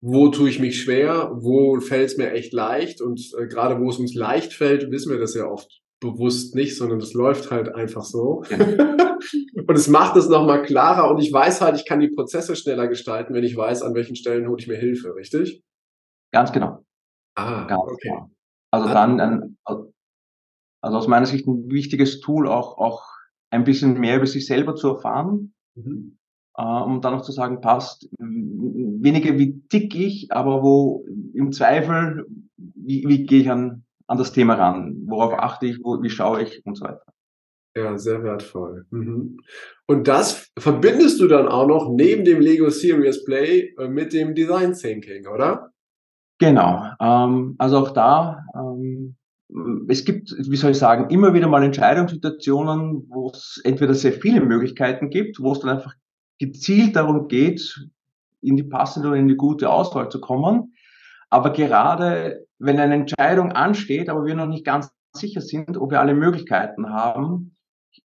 wo 0.00 0.28
tue 0.28 0.50
ich 0.50 0.60
mich 0.60 0.82
schwer, 0.82 1.30
wo 1.34 1.80
fällt 1.80 2.10
es 2.10 2.16
mir 2.18 2.32
echt 2.32 2.52
leicht 2.52 3.00
und 3.00 3.20
äh, 3.38 3.46
gerade 3.46 3.80
wo 3.80 3.88
es 3.88 3.98
uns 3.98 4.14
leicht 4.14 4.52
fällt, 4.52 4.90
wissen 4.90 5.10
wir 5.10 5.18
das 5.18 5.34
ja 5.34 5.46
oft 5.46 5.80
bewusst 6.00 6.54
nicht, 6.54 6.76
sondern 6.76 6.98
das 6.98 7.14
läuft 7.14 7.50
halt 7.50 7.74
einfach 7.74 8.04
so. 8.04 8.42
Ja. 8.50 8.58
und 9.66 9.74
es 9.74 9.88
macht 9.88 10.16
es 10.16 10.28
nochmal 10.28 10.62
klarer 10.62 11.10
und 11.10 11.22
ich 11.22 11.32
weiß 11.32 11.62
halt, 11.62 11.76
ich 11.76 11.86
kann 11.86 12.00
die 12.00 12.10
Prozesse 12.10 12.56
schneller 12.56 12.88
gestalten, 12.88 13.32
wenn 13.32 13.44
ich 13.44 13.56
weiß, 13.56 13.82
an 13.82 13.94
welchen 13.94 14.16
Stellen 14.16 14.48
hole 14.48 14.58
ich 14.60 14.68
mir 14.68 14.76
Hilfe, 14.76 15.14
richtig? 15.14 15.62
Ganz 16.34 16.50
genau. 16.50 16.84
Ah, 17.36 17.64
Ganz 17.64 17.80
okay. 17.80 18.08
Genau. 18.08 18.30
Also 18.72 18.88
dann, 18.88 19.20
ein, 19.20 19.56
also 19.64 19.92
aus 20.80 21.06
meiner 21.06 21.26
Sicht 21.26 21.46
ein 21.46 21.70
wichtiges 21.70 22.20
Tool, 22.20 22.48
auch, 22.48 22.76
auch 22.76 23.04
ein 23.50 23.62
bisschen 23.62 24.00
mehr 24.00 24.16
über 24.16 24.26
sich 24.26 24.44
selber 24.44 24.74
zu 24.74 24.88
erfahren, 24.88 25.54
mhm. 25.76 26.18
äh, 26.58 26.62
um 26.62 27.00
dann 27.00 27.14
auch 27.14 27.22
zu 27.22 27.30
sagen, 27.30 27.60
passt, 27.60 28.08
weniger 28.18 29.38
wie 29.38 29.62
tick 29.68 29.94
ich, 29.94 30.32
aber 30.32 30.64
wo 30.64 31.06
im 31.34 31.52
Zweifel, 31.52 32.26
wie, 32.56 33.04
wie 33.06 33.24
gehe 33.26 33.42
ich 33.42 33.50
an, 33.50 33.84
an 34.08 34.18
das 34.18 34.32
Thema 34.32 34.54
ran, 34.54 35.04
worauf 35.06 35.34
achte 35.34 35.66
ich, 35.66 35.78
wo, 35.84 36.02
wie 36.02 36.10
schaue 36.10 36.42
ich 36.42 36.66
und 36.66 36.74
so 36.74 36.84
weiter. 36.84 37.04
Ja, 37.76 37.96
sehr 37.96 38.24
wertvoll. 38.24 38.86
Mhm. 38.90 39.38
Und 39.86 40.08
das 40.08 40.50
verbindest 40.58 41.20
du 41.20 41.28
dann 41.28 41.46
auch 41.46 41.68
noch 41.68 41.92
neben 41.92 42.24
dem 42.24 42.40
Lego 42.40 42.70
Serious 42.70 43.24
Play 43.24 43.72
äh, 43.78 43.86
mit 43.86 44.12
dem 44.12 44.34
Design 44.34 44.74
Thinking, 44.74 45.28
oder? 45.28 45.70
Genau. 46.38 46.84
Ähm, 47.00 47.54
also 47.58 47.78
auch 47.78 47.90
da, 47.90 48.44
ähm, 48.54 49.16
es 49.88 50.04
gibt, 50.04 50.34
wie 50.36 50.56
soll 50.56 50.72
ich 50.72 50.78
sagen, 50.78 51.10
immer 51.10 51.34
wieder 51.34 51.48
mal 51.48 51.62
Entscheidungssituationen, 51.62 53.06
wo 53.08 53.30
es 53.30 53.60
entweder 53.64 53.94
sehr 53.94 54.12
viele 54.12 54.40
Möglichkeiten 54.40 55.10
gibt, 55.10 55.40
wo 55.40 55.52
es 55.52 55.60
dann 55.60 55.70
einfach 55.70 55.94
gezielt 56.38 56.96
darum 56.96 57.28
geht, 57.28 57.88
in 58.40 58.56
die 58.56 58.64
passende 58.64 59.08
oder 59.08 59.16
in 59.16 59.28
die 59.28 59.36
gute 59.36 59.70
Auswahl 59.70 60.08
zu 60.08 60.20
kommen. 60.20 60.74
Aber 61.30 61.50
gerade 61.50 62.46
wenn 62.58 62.78
eine 62.78 62.94
Entscheidung 62.94 63.52
ansteht, 63.52 64.08
aber 64.08 64.24
wir 64.24 64.34
noch 64.34 64.46
nicht 64.46 64.64
ganz 64.64 64.90
sicher 65.12 65.40
sind, 65.40 65.76
ob 65.76 65.90
wir 65.90 66.00
alle 66.00 66.14
Möglichkeiten 66.14 66.90
haben, 66.90 67.56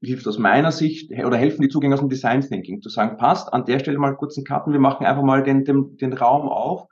hilft 0.01 0.27
aus 0.27 0.37
meiner 0.37 0.71
Sicht 0.71 1.11
oder 1.11 1.37
helfen 1.37 1.61
die 1.61 1.69
Zugänge 1.69 1.95
aus 1.95 1.99
dem 1.99 2.09
Design 2.09 2.41
Thinking 2.41 2.81
zu 2.81 2.89
sagen, 2.89 3.17
passt, 3.17 3.51
an 3.53 3.65
der 3.65 3.79
Stelle 3.79 3.97
mal 3.97 4.15
kurz 4.15 4.37
einen 4.37 4.45
Karten, 4.45 4.71
wir 4.71 4.79
machen 4.79 5.05
einfach 5.05 5.23
mal 5.23 5.43
den, 5.43 5.65
den, 5.65 5.97
den 5.97 6.13
Raum 6.13 6.47
auf 6.47 6.87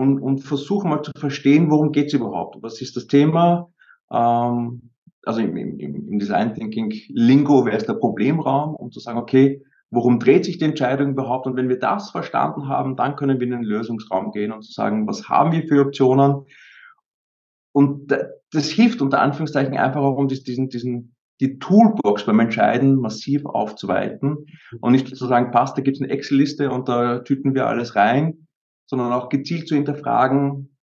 und, 0.00 0.18
und 0.18 0.40
versuchen 0.40 0.88
mal 0.88 1.02
zu 1.02 1.12
verstehen, 1.14 1.70
worum 1.70 1.92
geht 1.92 2.06
es 2.06 2.14
überhaupt, 2.14 2.62
was 2.62 2.80
ist 2.80 2.96
das 2.96 3.06
Thema, 3.06 3.70
ähm, 4.10 4.90
also 5.26 5.40
im, 5.40 5.54
im, 5.56 5.78
im 5.78 6.18
Design 6.18 6.54
Thinking 6.54 6.90
Lingo 7.10 7.66
wäre 7.66 7.76
es 7.76 7.84
der 7.84 7.94
Problemraum, 7.94 8.74
um 8.74 8.90
zu 8.90 8.98
sagen, 9.00 9.18
okay, 9.18 9.62
worum 9.90 10.18
dreht 10.18 10.46
sich 10.46 10.56
die 10.56 10.64
Entscheidung 10.64 11.10
überhaupt? 11.10 11.46
Und 11.46 11.56
wenn 11.56 11.68
wir 11.68 11.78
das 11.78 12.10
verstanden 12.10 12.66
haben, 12.66 12.96
dann 12.96 13.14
können 13.16 13.38
wir 13.40 13.46
in 13.46 13.52
den 13.52 13.62
Lösungsraum 13.62 14.32
gehen 14.32 14.52
und 14.52 14.62
zu 14.62 14.72
sagen, 14.72 15.06
was 15.06 15.28
haben 15.28 15.52
wir 15.52 15.68
für 15.68 15.82
Optionen? 15.82 16.46
Und 17.72 18.10
das 18.52 18.70
hilft 18.70 19.02
unter 19.02 19.20
Anführungszeichen 19.20 19.76
einfach 19.76 20.00
auch, 20.00 20.16
um 20.16 20.28
diesen, 20.28 20.70
diesen, 20.70 21.14
die 21.40 21.58
Toolbox 21.58 22.24
beim 22.24 22.40
Entscheiden 22.40 22.96
massiv 22.96 23.44
aufzuweiten. 23.44 24.46
Und 24.80 24.92
nicht 24.92 25.14
zu 25.14 25.26
sagen, 25.26 25.50
passt, 25.50 25.76
da 25.76 25.82
gibt 25.82 25.98
es 25.98 26.02
eine 26.02 26.10
Excel-Liste 26.10 26.70
und 26.70 26.88
da 26.88 27.18
tüten 27.18 27.54
wir 27.54 27.66
alles 27.66 27.94
rein, 27.96 28.46
sondern 28.90 29.12
auch 29.12 29.28
gezielt 29.28 29.68
zu 29.68 29.76
hinterfragen, 29.76 30.76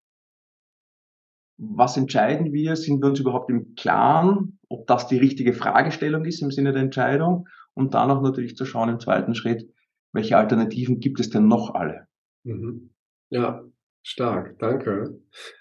was 1.58 1.98
entscheiden 1.98 2.54
wir? 2.54 2.78
Sind 2.78 3.02
wir 3.02 3.10
uns 3.10 3.20
überhaupt 3.20 3.50
im 3.50 3.76
Klaren, 3.76 4.60
ob 4.70 4.88
das 4.88 5.08
die 5.08 5.18
richtige 5.18 5.54
Fragestellung 5.54 6.24
ist 6.24 6.42
im 6.42 6.52
Sinne 6.52 6.72
der 6.72 6.84
Entscheidung? 6.84 7.50
Und 7.74 7.94
dann 7.94 8.10
auch 8.10 8.22
natürlich 8.22 8.56
zu 8.56 8.64
schauen 8.64 8.90
im 8.90 9.00
zweiten 9.02 9.36
Schritt, 9.36 9.70
welche 10.14 10.38
Alternativen 10.38 11.02
gibt 11.02 11.20
es 11.20 11.30
denn 11.30 11.48
noch 11.48 11.76
alle? 11.76 12.08
Mhm. 12.44 12.92
Ja, 13.30 13.62
stark, 14.08 14.58
danke. 14.60 15.20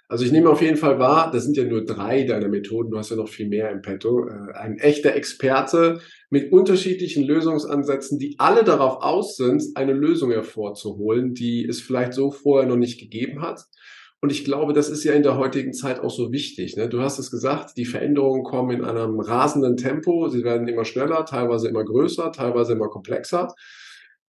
Also 0.08 0.24
ich 0.24 0.30
nehme 0.30 0.48
auf 0.48 0.62
jeden 0.62 0.76
Fall 0.76 1.00
wahr, 1.00 1.32
das 1.32 1.42
sind 1.42 1.56
ja 1.56 1.64
nur 1.64 1.84
drei 1.84 2.22
deiner 2.22 2.48
Methoden, 2.48 2.92
du 2.92 2.98
hast 2.98 3.10
ja 3.10 3.16
noch 3.16 3.28
viel 3.28 3.48
mehr 3.48 3.72
im 3.72 3.82
Petto. 3.82 4.28
Äh, 4.28 4.52
ein 4.54 4.78
echter 4.78 5.16
Experte 5.16 6.00
mit 6.30 6.52
unterschiedlichen 6.52 7.24
Lösungsansätzen, 7.24 8.20
die 8.20 8.36
alle 8.38 8.62
darauf 8.62 9.02
aus 9.02 9.36
sind, 9.36 9.64
eine 9.74 9.92
Lösung 9.92 10.30
hervorzuholen, 10.30 11.34
die 11.34 11.66
es 11.66 11.80
vielleicht 11.80 12.12
so 12.12 12.30
vorher 12.30 12.68
noch 12.68 12.76
nicht 12.76 13.00
gegeben 13.00 13.42
hat. 13.42 13.64
Und 14.20 14.30
ich 14.30 14.44
glaube, 14.44 14.72
das 14.72 14.88
ist 14.88 15.02
ja 15.02 15.12
in 15.12 15.24
der 15.24 15.36
heutigen 15.36 15.72
Zeit 15.72 15.98
auch 15.98 16.10
so 16.10 16.30
wichtig. 16.30 16.76
Ne? 16.76 16.88
Du 16.88 17.00
hast 17.00 17.18
es 17.18 17.32
gesagt, 17.32 17.76
die 17.76 17.84
Veränderungen 17.84 18.44
kommen 18.44 18.78
in 18.78 18.84
einem 18.84 19.18
rasenden 19.18 19.76
Tempo. 19.76 20.28
Sie 20.28 20.44
werden 20.44 20.68
immer 20.68 20.84
schneller, 20.84 21.24
teilweise 21.24 21.68
immer 21.68 21.84
größer, 21.84 22.30
teilweise 22.30 22.74
immer 22.74 22.88
komplexer. 22.88 23.48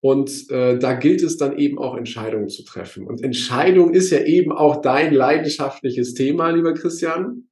Und 0.05 0.51
äh, 0.51 0.77
da 0.77 0.93
gilt 0.93 1.23
es 1.23 1.37
dann 1.37 1.57
eben 1.57 1.79
auch 1.79 1.97
Entscheidungen 1.97 2.47
zu 2.47 2.63
treffen. 2.63 3.07
Und 3.07 3.23
Entscheidung 3.23 3.91
ist 3.91 4.11
ja 4.11 4.19
eben 4.19 4.51
auch 4.51 4.79
dein 4.83 5.11
leidenschaftliches 5.11 6.13
Thema, 6.13 6.51
lieber 6.51 6.75
Christian. 6.75 7.47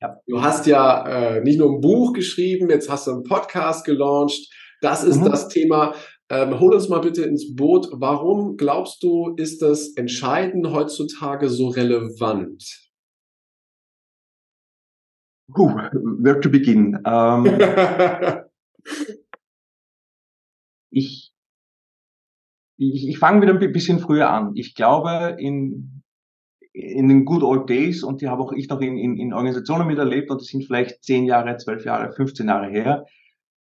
Ja. 0.00 0.20
Du 0.28 0.40
hast 0.40 0.68
ja 0.68 1.38
äh, 1.38 1.40
nicht 1.40 1.58
nur 1.58 1.68
ein 1.68 1.80
Buch 1.80 2.12
geschrieben, 2.12 2.70
jetzt 2.70 2.88
hast 2.88 3.08
du 3.08 3.10
einen 3.10 3.24
Podcast 3.24 3.84
gelauncht. 3.84 4.54
Das 4.80 5.02
ist 5.02 5.18
mhm. 5.18 5.24
das 5.24 5.48
Thema. 5.48 5.96
Ähm, 6.30 6.60
hol 6.60 6.74
uns 6.74 6.88
mal 6.88 7.00
bitte 7.00 7.24
ins 7.24 7.56
Boot. 7.56 7.88
Warum 7.90 8.56
glaubst 8.56 9.02
du, 9.02 9.34
ist 9.36 9.60
das 9.60 9.88
Entscheiden 9.96 10.72
heutzutage 10.72 11.48
so 11.48 11.70
relevant? 11.70 12.62
Puh, 15.52 15.74
where 16.22 16.38
to 16.38 16.50
begin? 16.50 17.00
Ähm, 17.04 17.46
ich 20.92 21.25
ich, 22.76 23.08
ich 23.08 23.18
fange 23.18 23.42
wieder 23.42 23.52
ein 23.52 23.72
bisschen 23.72 23.98
früher 23.98 24.30
an. 24.30 24.52
Ich 24.54 24.74
glaube, 24.74 25.36
in, 25.38 26.02
in 26.72 27.08
den 27.08 27.24
good 27.24 27.42
old 27.42 27.68
days, 27.68 28.02
und 28.02 28.20
die 28.20 28.28
habe 28.28 28.42
auch 28.42 28.52
ich 28.52 28.68
noch 28.68 28.80
in, 28.80 28.98
in, 28.98 29.16
in 29.16 29.32
Organisationen 29.32 29.86
miterlebt, 29.86 30.30
und 30.30 30.40
die 30.40 30.46
sind 30.46 30.64
vielleicht 30.64 31.02
zehn 31.02 31.24
Jahre, 31.24 31.56
zwölf 31.56 31.84
Jahre, 31.84 32.12
15 32.12 32.48
Jahre 32.48 32.68
her, 32.68 33.06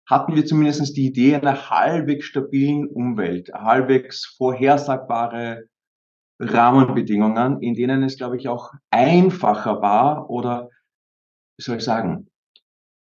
hatten 0.08 0.36
wir 0.36 0.46
zumindest 0.46 0.96
die 0.96 1.08
Idee 1.08 1.36
einer 1.36 1.70
halbwegs 1.70 2.26
stabilen 2.26 2.88
Umwelt, 2.88 3.52
halbwegs 3.54 4.26
vorhersagbare 4.38 5.66
Rahmenbedingungen, 6.40 7.62
in 7.62 7.74
denen 7.74 8.04
es, 8.04 8.18
glaube 8.18 8.38
ich, 8.38 8.48
auch 8.48 8.72
einfacher 8.92 9.82
war 9.82 10.30
oder, 10.30 10.70
wie 11.58 11.64
soll 11.64 11.78
ich 11.78 11.84
sagen, 11.84 12.28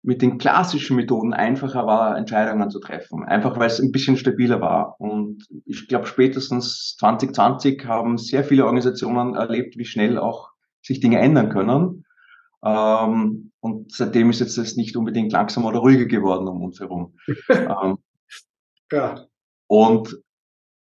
mit 0.03 0.21
den 0.21 0.37
klassischen 0.37 0.97
Methoden 0.97 1.33
einfacher 1.33 1.87
war, 1.87 2.17
Entscheidungen 2.17 2.69
zu 2.69 2.79
treffen. 2.79 3.23
Einfach 3.23 3.57
weil 3.57 3.67
es 3.67 3.79
ein 3.79 3.93
bisschen 3.93 4.17
stabiler 4.17 4.59
war. 4.59 4.99
Und 4.99 5.47
ich 5.65 5.87
glaube, 5.87 6.07
spätestens 6.07 6.97
2020 6.99 7.85
haben 7.85 8.17
sehr 8.17 8.43
viele 8.43 8.65
Organisationen 8.65 9.33
erlebt, 9.35 9.77
wie 9.77 9.85
schnell 9.85 10.17
auch 10.17 10.49
sich 10.81 10.99
Dinge 10.99 11.19
ändern 11.19 11.49
können. 11.49 12.05
Ähm, 12.65 13.51
und 13.61 13.93
seitdem 13.93 14.29
ist 14.29 14.41
jetzt 14.41 14.57
das 14.57 14.75
nicht 14.75 14.97
unbedingt 14.97 15.31
langsamer 15.31 15.69
oder 15.69 15.79
ruhiger 15.79 16.05
geworden 16.05 16.49
um 16.49 16.61
uns 16.61 16.81
herum. 16.81 17.15
ähm, 17.49 17.97
ja. 18.91 19.25
Und 19.67 20.19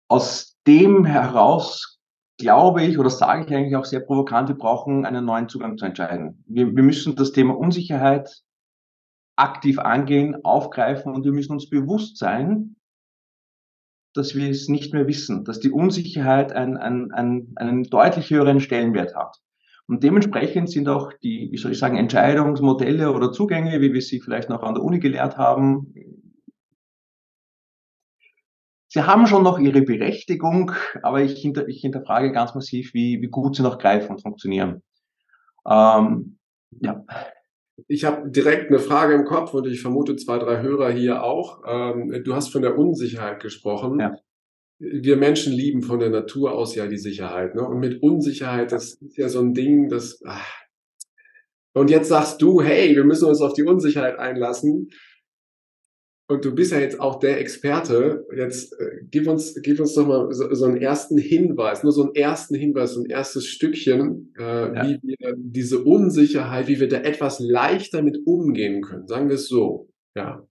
aus 0.09 0.57
dem 0.67 1.05
heraus 1.05 1.99
glaube 2.39 2.83
ich 2.83 2.99
oder 2.99 3.11
sage 3.11 3.45
ich 3.45 3.55
eigentlich 3.55 3.77
auch 3.77 3.85
sehr 3.85 4.01
provokant, 4.01 4.49
wir 4.49 4.57
brauchen 4.57 5.05
einen 5.05 5.27
neuen 5.27 5.51
Zugang 5.51 5.77
zu 5.77 5.85
entscheiden. 5.85 6.43
Wir, 6.47 6.75
wir 6.75 6.83
müssen 6.83 7.15
das 7.15 7.33
Thema 7.33 7.57
Unsicherheit 7.57 8.43
aktiv 9.43 9.79
angehen, 9.79 10.45
aufgreifen 10.45 11.13
und 11.13 11.25
wir 11.25 11.33
müssen 11.33 11.53
uns 11.53 11.69
bewusst 11.69 12.17
sein, 12.17 12.77
dass 14.15 14.35
wir 14.35 14.49
es 14.49 14.69
nicht 14.69 14.93
mehr 14.93 15.07
wissen, 15.07 15.45
dass 15.45 15.59
die 15.59 15.71
Unsicherheit 15.71 16.53
einen, 16.53 16.77
einen, 16.77 17.53
einen, 17.57 17.83
deutlich 17.85 18.31
höheren 18.31 18.61
Stellenwert 18.61 19.17
hat. 19.17 19.37
Und 19.87 20.05
dementsprechend 20.05 20.71
sind 20.71 20.89
auch 20.89 21.13
die, 21.23 21.49
wie 21.51 21.57
soll 21.57 21.73
ich 21.73 21.79
sagen, 21.79 21.97
Entscheidungsmodelle 21.97 23.13
oder 23.13 23.33
Zugänge, 23.33 23.81
wie 23.81 23.93
wir 23.93 24.01
sie 24.01 24.21
vielleicht 24.21 24.49
noch 24.49 24.63
an 24.63 24.75
der 24.75 24.85
Uni 24.85 25.01
gelehrt 25.01 25.39
haben, 25.39 25.93
sie 28.89 29.03
haben 29.03 29.27
schon 29.27 29.43
noch 29.43 29.59
ihre 29.59 29.83
Berechtigung, 29.83 30.73
aber 31.03 31.23
ich, 31.23 31.41
hinter, 31.41 31.67
ich 31.67 31.81
hinterfrage 31.81 32.31
ganz 32.33 32.55
massiv, 32.55 32.95
wie, 32.95 33.21
wie 33.23 33.29
gut 33.29 33.57
sie 33.57 33.63
noch 33.63 33.79
greifen 33.79 34.13
und 34.13 34.23
funktionieren. 34.23 34.83
Ähm, 35.67 36.39
ja. 36.81 37.05
Ich 37.89 38.05
habe 38.05 38.31
direkt 38.31 38.69
eine 38.69 38.79
Frage 38.79 39.15
im 39.15 39.25
Kopf 39.25 39.55
und 39.55 39.67
ich 39.67 39.81
vermute 39.81 40.17
zwei, 40.17 40.39
drei 40.39 40.63
Hörer 40.63 40.91
hier 40.91 41.23
auch. 41.23 41.63
Ähm, 41.67 42.23
du 42.25 42.35
hast 42.35 42.49
von 42.49 42.63
der 42.63 42.79
Unsicherheit 42.79 43.41
gesprochen. 43.41 43.99
Ja 43.99 44.17
wir 44.83 45.17
Menschen 45.17 45.53
lieben 45.53 45.83
von 45.83 46.01
der 46.01 46.11
Natur 46.11 46.53
aus 46.53 46.75
ja 46.75 46.89
die 46.89 46.99
Sicherheit. 46.99 47.55
Ne? 47.55 47.67
Und 47.67 47.79
mit 47.79 48.03
Unsicherheit, 48.03 48.73
das 48.73 48.95
ist 48.95 49.17
ja 49.17 49.29
so 49.29 49.41
ein 49.41 49.55
Ding, 49.55 49.89
das. 49.89 50.21
Ach. 50.27 50.61
Und 51.75 51.89
jetzt 51.89 52.09
sagst 52.09 52.43
du, 52.43 52.61
hey, 52.61 52.95
wir 52.95 53.05
müssen 53.05 53.29
uns 53.29 53.41
auf 53.41 53.55
die 53.55 53.63
Unsicherheit 53.63 54.19
einlassen. 54.19 54.91
Und 56.33 56.45
du 56.45 56.55
bist 56.55 56.73
ja 56.73 56.79
jetzt 56.79 56.99
auch 56.99 57.19
der 57.19 57.41
Experte. 57.41 58.27
Jetzt 58.35 58.73
äh, 58.81 59.05
gib 59.11 59.29
uns, 59.29 59.55
gib 59.63 59.81
uns 59.81 59.95
doch 59.95 60.07
mal 60.07 60.33
so, 60.33 60.53
so, 60.55 60.65
einen 60.65 60.79
ersten 60.79 61.19
Hinweis, 61.19 61.83
nur 61.83 61.93
so 61.93 62.05
einen 62.05 62.15
ersten 62.15 62.55
Hinweis, 62.55 62.95
so 62.95 63.03
ein 63.03 63.11
erstes 63.11 63.47
Stückchen, 63.47 64.33
äh, 64.39 64.43
ja. 64.43 64.89
wie 64.89 64.99
wir 65.03 65.35
diese 65.37 65.85
Unsicherheit, 65.85 66.69
wie 66.69 66.81
wir 66.81 66.89
da 66.89 66.99
etwas 66.99 67.39
leichter 67.39 68.03
mit 68.03 68.19
umgehen 68.25 68.83
können. 68.83 69.07
Sagen 69.07 69.29
wir 69.29 69.35
es 69.35 69.49
so. 69.49 69.89
Ja 70.17 70.43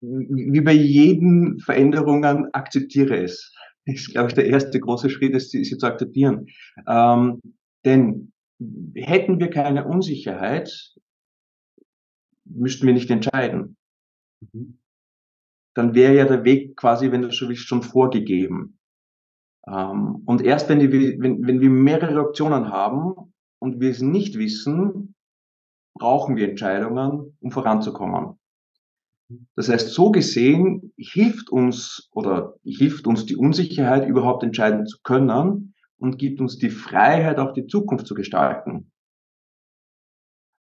wie 0.00 0.60
bei 0.60 0.72
jeden 0.72 1.58
Veränderungen 1.60 2.48
akzeptiere 2.52 3.22
es. 3.22 3.52
ist, 3.84 4.12
glaube 4.12 4.28
ich, 4.28 4.34
der 4.34 4.46
erste 4.46 4.78
große 4.78 5.10
Schritt, 5.10 5.34
ist, 5.34 5.50
sie 5.50 5.62
zu 5.62 5.86
akzeptieren. 5.86 6.46
Ähm, 6.86 7.40
denn 7.84 8.32
hätten 8.94 9.38
wir 9.40 9.48
keine 9.50 9.86
Unsicherheit, 9.86 10.70
müssten 12.48 12.86
wir 12.86 12.94
nicht 12.94 13.10
entscheiden. 13.10 13.76
Mhm. 14.52 14.78
Dann 15.74 15.94
wäre 15.94 16.14
ja 16.14 16.24
der 16.24 16.44
Weg 16.44 16.76
quasi, 16.76 17.12
wenn 17.12 17.22
du 17.22 17.30
so 17.30 17.48
willst, 17.48 17.66
schon 17.66 17.82
vorgegeben. 17.82 18.78
Ähm, 19.66 20.22
und 20.24 20.42
erst 20.42 20.68
wenn, 20.68 20.78
die, 20.78 20.90
wenn, 21.20 21.46
wenn 21.46 21.60
wir 21.60 21.70
mehrere 21.70 22.20
Optionen 22.20 22.70
haben 22.70 23.32
und 23.58 23.80
wir 23.80 23.90
es 23.90 24.00
nicht 24.00 24.38
wissen, 24.38 25.14
brauchen 25.94 26.36
wir 26.36 26.48
Entscheidungen, 26.48 27.36
um 27.40 27.50
voranzukommen. 27.50 28.38
Das 29.56 29.68
heißt, 29.68 29.88
so 29.88 30.10
gesehen 30.12 30.92
hilft 30.96 31.50
uns 31.50 32.08
oder 32.12 32.54
hilft 32.62 33.06
uns 33.06 33.26
die 33.26 33.36
Unsicherheit 33.36 34.06
überhaupt 34.06 34.44
entscheiden 34.44 34.86
zu 34.86 34.98
können 35.02 35.74
und 35.98 36.18
gibt 36.18 36.40
uns 36.40 36.58
die 36.58 36.70
Freiheit, 36.70 37.38
auch 37.38 37.52
die 37.52 37.66
Zukunft 37.66 38.06
zu 38.06 38.14
gestalten. 38.14 38.92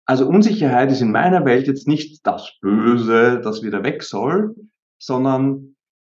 Also 0.07 0.27
Unsicherheit 0.27 0.91
ist 0.91 1.01
in 1.01 1.11
meiner 1.11 1.45
Welt 1.45 1.67
jetzt 1.67 1.87
nicht 1.87 2.25
das 2.27 2.53
Böse, 2.61 3.41
das 3.43 3.63
wieder 3.63 3.83
weg 3.83 4.03
soll, 4.03 4.55
sondern 4.99 5.75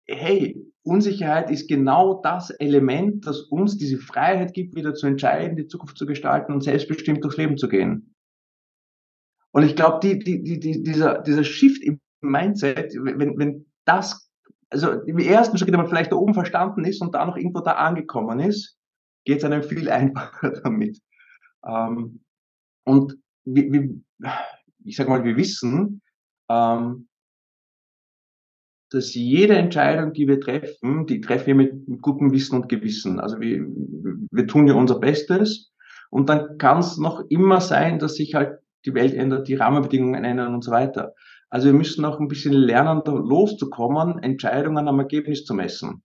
hey, 0.08 0.60
Unsicherheit 0.84 1.50
ist 1.50 1.68
genau 1.68 2.22
das 2.22 2.52
Element, 2.52 3.26
das 3.26 3.42
uns 3.42 3.78
diese 3.78 3.98
Freiheit 3.98 4.54
gibt, 4.54 4.76
wieder 4.76 4.94
zu 4.94 5.08
entscheiden, 5.08 5.58
die 5.58 5.68
Zukunft 5.68 5.98
zu 5.98 6.06
gestalten 6.06 6.54
und 6.54 6.62
selbstbestimmt 6.62 7.24
durchs 7.24 7.38
Leben 7.38 7.58
zu 7.58 7.68
gehen. 7.68 8.16
Und 9.52 9.64
ich 9.64 9.76
glaube, 9.76 10.00
die, 10.04 10.20
die, 10.20 10.44
die, 10.44 10.60
die, 10.60 10.84
dieser, 10.84 11.22
dieser 11.22 11.44
Shift 11.44 11.82
im 11.84 12.00
Mindset, 12.22 12.94
wenn, 13.02 13.38
wenn 13.38 13.66
das, 13.86 14.30
also 14.70 14.92
im 14.92 15.18
ersten 15.18 15.58
Schritt, 15.58 15.72
wenn 15.72 15.80
man 15.80 15.88
vielleicht 15.88 16.12
da 16.12 16.18
oben 16.18 16.34
verstanden 16.34 16.86
ist 16.86 17.02
und 17.02 17.16
da 17.16 17.26
noch 17.26 17.38
irgendwo 17.38 17.62
da 17.62 17.74
angekommen 17.74 18.40
ist, 18.40 18.78
geht 19.26 19.40
es 19.40 19.44
einem 19.44 19.64
viel 19.64 19.90
einfacher 19.92 20.52
damit. 20.64 21.00
Ähm, 21.66 22.22
und 22.84 23.18
wir, 23.46 23.72
wir, 23.72 23.90
ich 24.84 24.96
sag 24.96 25.08
mal, 25.08 25.24
wir 25.24 25.38
wissen, 25.38 26.02
ähm, 26.50 27.08
dass 28.92 29.14
jede 29.14 29.56
Entscheidung, 29.56 30.14
die 30.14 30.28
wir 30.28 30.40
treffen, 30.40 31.06
die 31.06 31.22
treffen 31.22 31.48
wir 31.48 31.56
mit, 31.56 31.88
mit 31.88 32.02
gutem 32.02 32.32
Wissen 32.32 32.56
und 32.56 32.70
Gewissen. 32.70 33.20
Also 33.20 33.40
wir, 33.40 33.66
wir 34.32 34.48
tun 34.48 34.68
ja 34.68 34.74
unser 34.74 35.00
Bestes 35.00 35.74
und 36.12 36.30
dann 36.30 36.58
kann 36.58 36.80
es 36.80 36.98
noch 36.98 37.24
immer 37.30 37.62
sein, 37.62 38.00
dass 38.00 38.16
sich 38.16 38.36
halt 38.36 38.60
die 38.86 38.94
Welt 38.94 39.14
ändert, 39.14 39.48
die 39.48 39.56
Rahmenbedingungen 39.56 40.24
ändern 40.24 40.54
und 40.54 40.64
so 40.64 40.72
weiter. 40.72 41.14
Also 41.50 41.68
wir 41.68 41.74
müssen 41.74 42.06
auch 42.06 42.20
ein 42.20 42.28
bisschen 42.28 42.54
lernen, 42.54 43.02
da 43.04 43.12
loszukommen, 43.12 44.20
Entscheidungen 44.20 44.88
am 44.88 45.00
Ergebnis 45.00 45.46
zu 45.46 45.54
messen. 45.54 46.04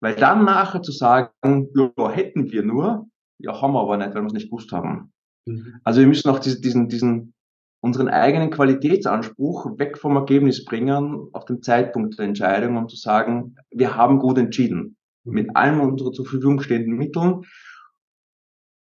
Weil 0.00 0.14
dann 0.14 0.44
nachher 0.44 0.82
zu 0.82 0.92
sagen, 0.92 1.30
ja, 1.74 2.10
hätten 2.10 2.52
wir 2.52 2.62
nur, 2.62 3.08
ja, 3.38 3.60
haben 3.60 3.72
wir 3.72 3.80
aber 3.80 3.96
nicht, 3.96 4.14
weil 4.14 4.22
wir 4.22 4.26
es 4.28 4.32
nicht 4.32 4.50
gewusst 4.50 4.70
haben. 4.72 5.12
Mhm. 5.48 5.80
Also 5.84 6.00
wir 6.00 6.06
müssen 6.06 6.28
auch 6.30 6.38
diesen, 6.38 6.88
diesen, 6.88 7.34
unseren 7.80 8.08
eigenen 8.08 8.50
Qualitätsanspruch 8.50 9.78
weg 9.78 9.98
vom 9.98 10.16
Ergebnis 10.16 10.64
bringen, 10.64 11.28
auf 11.32 11.44
den 11.44 11.62
Zeitpunkt 11.62 12.18
der 12.18 12.26
Entscheidung, 12.26 12.76
um 12.76 12.88
zu 12.88 12.96
sagen, 12.96 13.56
wir 13.70 13.96
haben 13.96 14.18
gut 14.18 14.38
entschieden. 14.38 14.96
Mhm. 15.24 15.32
Mit 15.32 15.56
allen 15.56 15.80
unseren 15.80 16.12
zur 16.12 16.26
Verfügung 16.26 16.60
stehenden 16.60 16.96
Mitteln. 16.96 17.42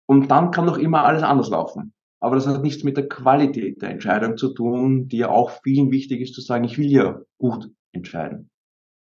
Und 0.08 0.32
dann 0.32 0.52
kann 0.52 0.68
doch 0.68 0.78
immer 0.78 1.04
alles 1.04 1.24
anders 1.24 1.50
laufen. 1.50 1.94
Aber 2.20 2.36
das 2.36 2.48
hat 2.48 2.64
nichts 2.64 2.84
mit 2.84 2.98
der 2.98 3.08
Qualität 3.08 3.82
der 3.82 3.90
Entscheidung 3.90 4.38
zu 4.38 4.54
tun, 4.54 5.08
die 5.08 5.18
ja 5.18 5.30
auch 5.30 5.52
vielen 5.64 5.92
wichtig 5.92 6.22
ist, 6.22 6.34
zu 6.34 6.42
sagen, 6.42 6.64
ich 6.64 6.78
will 6.78 6.88
ja 6.88 7.22
gut 7.38 7.70
entscheiden. 7.92 8.50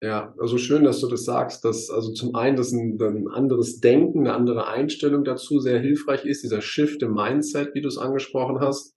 Ja, 0.02 0.34
also 0.38 0.58
schön, 0.58 0.84
dass 0.84 1.00
du 1.00 1.08
das 1.08 1.24
sagst, 1.24 1.64
dass 1.64 1.88
also 1.88 2.12
zum 2.12 2.34
einen, 2.34 2.56
dass 2.56 2.70
ein, 2.70 2.98
ein, 3.00 3.28
anderes 3.28 3.80
Denken, 3.80 4.20
eine 4.20 4.34
andere 4.34 4.68
Einstellung 4.68 5.24
dazu 5.24 5.58
sehr 5.58 5.78
hilfreich 5.80 6.26
ist, 6.26 6.42
dieser 6.44 6.60
Shift 6.60 7.02
im 7.02 7.14
Mindset, 7.14 7.74
wie 7.74 7.80
du 7.80 7.88
es 7.88 7.96
angesprochen 7.96 8.60
hast. 8.60 8.94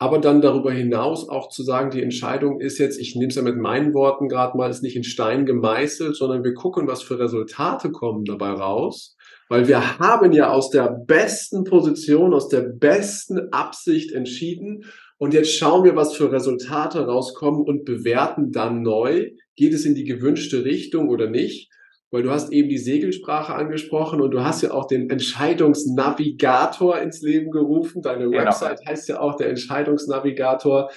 Aber 0.00 0.18
dann 0.18 0.40
darüber 0.40 0.72
hinaus 0.72 1.28
auch 1.28 1.48
zu 1.50 1.62
sagen, 1.62 1.92
die 1.92 2.02
Entscheidung 2.02 2.60
ist 2.60 2.78
jetzt, 2.78 2.98
ich 2.98 3.14
nehme 3.14 3.28
es 3.28 3.36
ja 3.36 3.42
mit 3.42 3.56
meinen 3.56 3.94
Worten 3.94 4.28
gerade 4.28 4.56
mal, 4.58 4.68
ist 4.68 4.82
nicht 4.82 4.96
in 4.96 5.04
Stein 5.04 5.46
gemeißelt, 5.46 6.16
sondern 6.16 6.42
wir 6.42 6.54
gucken, 6.54 6.88
was 6.88 7.04
für 7.04 7.20
Resultate 7.20 7.92
kommen 7.92 8.24
dabei 8.24 8.50
raus. 8.50 9.14
Weil 9.48 9.68
wir 9.68 10.00
haben 10.00 10.32
ja 10.32 10.50
aus 10.50 10.70
der 10.70 10.88
besten 10.88 11.62
Position, 11.62 12.34
aus 12.34 12.48
der 12.48 12.62
besten 12.62 13.52
Absicht 13.52 14.10
entschieden. 14.10 14.82
Und 15.18 15.34
jetzt 15.34 15.54
schauen 15.54 15.84
wir, 15.84 15.94
was 15.94 16.16
für 16.16 16.32
Resultate 16.32 17.06
rauskommen 17.06 17.62
und 17.62 17.84
bewerten 17.84 18.50
dann 18.50 18.82
neu. 18.82 19.30
Geht 19.56 19.74
es 19.74 19.84
in 19.84 19.94
die 19.94 20.04
gewünschte 20.04 20.64
Richtung 20.64 21.08
oder 21.08 21.28
nicht? 21.28 21.70
Weil 22.10 22.22
du 22.22 22.30
hast 22.30 22.52
eben 22.52 22.68
die 22.68 22.78
Segelsprache 22.78 23.54
angesprochen 23.54 24.20
und 24.20 24.32
du 24.32 24.44
hast 24.44 24.62
ja 24.62 24.72
auch 24.72 24.86
den 24.86 25.08
Entscheidungsnavigator 25.08 26.98
ins 26.98 27.22
Leben 27.22 27.50
gerufen. 27.50 28.02
Deine 28.02 28.28
genau. 28.28 28.44
Website 28.44 28.80
heißt 28.86 29.08
ja 29.08 29.20
auch 29.20 29.36
der 29.36 29.48
Entscheidungsnavigator. 29.48 30.90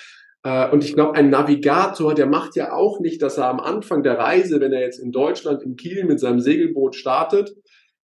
Äh, 0.44 0.70
und 0.70 0.84
ich 0.84 0.94
glaube, 0.94 1.16
ein 1.16 1.30
Navigator, 1.30 2.14
der 2.14 2.28
macht 2.28 2.56
ja 2.58 2.74
auch 2.74 3.00
nicht, 3.00 3.22
dass 3.22 3.38
er 3.38 3.48
am 3.48 3.62
Anfang 3.62 4.04
der 4.04 4.18
Reise, 4.18 4.60
wenn 4.60 4.74
er 4.74 4.82
jetzt 4.82 5.00
in 5.00 5.12
Deutschland 5.12 5.64
in 5.64 5.78
Kiel 5.78 6.04
mit 6.04 6.20
seinem 6.20 6.42
Segelboot 6.42 6.96
startet, 6.96 7.56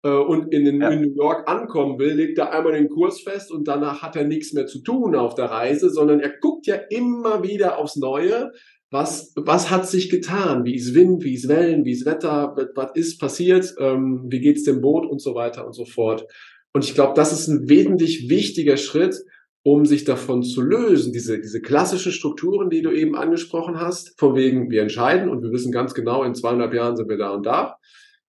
äh, 0.02 0.10
und 0.10 0.52
in, 0.52 0.64
den, 0.64 0.80
ja. 0.80 0.90
in 0.90 1.02
New 1.02 1.14
York 1.14 1.48
ankommen 1.48 1.98
will, 1.98 2.14
legt 2.14 2.38
er 2.38 2.52
einmal 2.52 2.72
den 2.72 2.88
Kurs 2.88 3.20
fest 3.20 3.52
und 3.52 3.68
danach 3.68 4.02
hat 4.02 4.16
er 4.16 4.24
nichts 4.24 4.52
mehr 4.52 4.66
zu 4.66 4.82
tun 4.82 5.14
auf 5.14 5.34
der 5.34 5.46
Reise, 5.46 5.90
sondern 5.90 6.20
er 6.20 6.32
guckt 6.40 6.66
ja 6.66 6.74
immer 6.74 7.42
wieder 7.42 7.78
aufs 7.78 7.96
Neue. 7.96 8.52
Was, 8.92 9.32
was 9.36 9.70
hat 9.70 9.88
sich 9.88 10.10
getan? 10.10 10.64
Wie 10.64 10.76
ist 10.76 10.94
Wind? 10.94 11.24
Wie 11.24 11.34
ist 11.34 11.48
Wellen? 11.48 11.84
Wie 11.84 11.92
ist 11.92 12.06
Wetter? 12.06 12.54
Was 12.74 12.92
ist 12.94 13.18
passiert? 13.18 13.74
Ähm, 13.78 14.26
wie 14.28 14.40
geht's 14.40 14.64
dem 14.64 14.80
Boot? 14.80 15.06
Und 15.06 15.20
so 15.20 15.34
weiter 15.34 15.66
und 15.66 15.72
so 15.72 15.84
fort. 15.84 16.26
Und 16.72 16.84
ich 16.84 16.94
glaube, 16.94 17.14
das 17.16 17.32
ist 17.32 17.48
ein 17.48 17.68
wesentlich 17.68 18.28
wichtiger 18.28 18.76
Schritt, 18.76 19.16
um 19.64 19.86
sich 19.86 20.04
davon 20.04 20.42
zu 20.42 20.62
lösen. 20.62 21.12
Diese, 21.12 21.40
diese 21.40 21.60
klassischen 21.60 22.12
Strukturen, 22.12 22.70
die 22.70 22.82
du 22.82 22.90
eben 22.90 23.16
angesprochen 23.16 23.80
hast, 23.80 24.18
von 24.18 24.36
wegen, 24.36 24.70
wir 24.70 24.82
entscheiden 24.82 25.28
und 25.28 25.42
wir 25.42 25.50
wissen 25.50 25.72
ganz 25.72 25.94
genau, 25.94 26.22
in 26.22 26.34
zweieinhalb 26.34 26.74
Jahren 26.74 26.96
sind 26.96 27.08
wir 27.08 27.18
da 27.18 27.30
und 27.30 27.46
da 27.46 27.78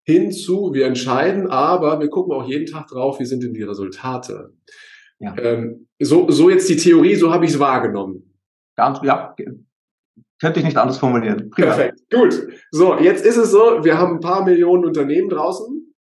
hinzu, 0.06 0.71
wir 0.73 0.86
entscheiden, 0.86 1.47
aber 1.47 1.99
wir 1.99 2.10
gucken 2.10 2.34
auch 2.34 2.47
jeden 2.47 2.65
Tag 2.65 2.88
drauf, 2.88 3.19
wie 3.19 3.26
sind 3.26 3.43
denn 3.43 3.54
die 3.54 3.63
Resultate. 3.63 4.54
Ja. 5.19 5.36
Ähm, 5.38 5.88
so, 5.99 6.30
so 6.30 6.49
jetzt 6.49 6.69
die 6.69 6.76
Theorie, 6.76 7.15
so 7.15 7.32
habe 7.32 7.45
ich 7.45 7.52
es 7.52 7.60
wahrgenommen. 7.60 8.34
Ganz, 8.76 8.99
ja, 9.04 9.36
könnte 10.43 10.60
ich 10.60 10.65
nicht 10.65 10.77
anders 10.77 10.97
formulieren. 10.97 11.49
Prima. 11.51 11.67
Perfekt, 11.67 12.01
gut. 12.13 12.49
So, 12.69 12.97
jetzt 12.99 13.25
ist 13.25 13.38
es 13.38 13.51
so, 13.51 13.82
wir 13.82 13.97
haben 13.97 14.15
ein 14.15 14.19
paar 14.19 14.43
Millionen 14.43 14.84
Unternehmen 14.84 15.29
draußen. 15.29 15.95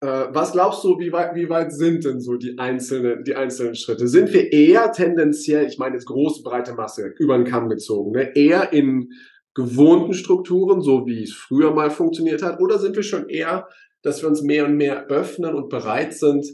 Äh, 0.00 0.24
was 0.30 0.50
glaubst 0.50 0.82
du, 0.82 0.98
wie 0.98 1.12
weit, 1.12 1.36
wie 1.36 1.48
weit 1.48 1.72
sind 1.72 2.04
denn 2.04 2.20
so 2.20 2.34
die 2.34 2.58
einzelnen, 2.58 3.22
die 3.22 3.36
einzelnen 3.36 3.76
Schritte? 3.76 4.08
Sind 4.08 4.32
wir 4.32 4.52
eher 4.52 4.90
tendenziell, 4.90 5.64
ich 5.64 5.78
meine 5.78 5.94
jetzt 5.94 6.06
große, 6.06 6.42
breite 6.42 6.74
Masse, 6.74 7.14
über 7.20 7.36
den 7.36 7.46
Kamm 7.46 7.68
gezogen, 7.68 8.10
ne? 8.10 8.34
eher 8.34 8.72
in 8.72 9.10
gewohnten 9.54 10.12
Strukturen, 10.12 10.80
so 10.80 11.06
wie 11.06 11.22
es 11.22 11.32
früher 11.32 11.72
mal 11.72 11.90
funktioniert 11.90 12.42
hat? 12.42 12.60
Oder 12.60 12.80
sind 12.80 12.96
wir 12.96 13.04
schon 13.04 13.28
eher, 13.28 13.68
dass 14.02 14.22
wir 14.22 14.28
uns 14.28 14.42
mehr 14.42 14.64
und 14.64 14.76
mehr 14.76 15.06
öffnen 15.06 15.54
und 15.54 15.68
bereit 15.68 16.14
sind, 16.14 16.44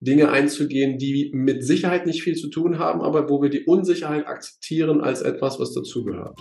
Dinge 0.00 0.30
einzugehen, 0.30 0.96
die 0.96 1.30
mit 1.34 1.62
Sicherheit 1.62 2.06
nicht 2.06 2.22
viel 2.22 2.34
zu 2.34 2.48
tun 2.48 2.78
haben, 2.78 3.02
aber 3.02 3.28
wo 3.28 3.42
wir 3.42 3.50
die 3.50 3.64
Unsicherheit 3.64 4.26
akzeptieren 4.26 5.02
als 5.02 5.20
etwas, 5.20 5.60
was 5.60 5.74
dazugehört? 5.74 6.38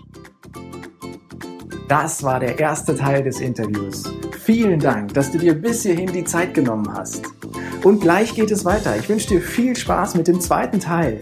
Das 1.89 2.23
war 2.23 2.39
der 2.39 2.57
erste 2.57 2.95
Teil 2.95 3.23
des 3.23 3.41
Interviews. 3.41 4.03
Vielen 4.39 4.79
Dank, 4.79 5.13
dass 5.13 5.31
du 5.31 5.37
dir 5.37 5.55
bis 5.55 5.83
hierhin 5.83 6.13
die 6.13 6.23
Zeit 6.23 6.53
genommen 6.53 6.87
hast. 6.93 7.25
Und 7.83 7.99
gleich 7.99 8.33
geht 8.33 8.51
es 8.51 8.63
weiter. 8.63 8.95
Ich 8.97 9.09
wünsche 9.09 9.27
dir 9.27 9.41
viel 9.41 9.75
Spaß 9.75 10.15
mit 10.15 10.27
dem 10.27 10.39
zweiten 10.39 10.79
Teil. 10.79 11.19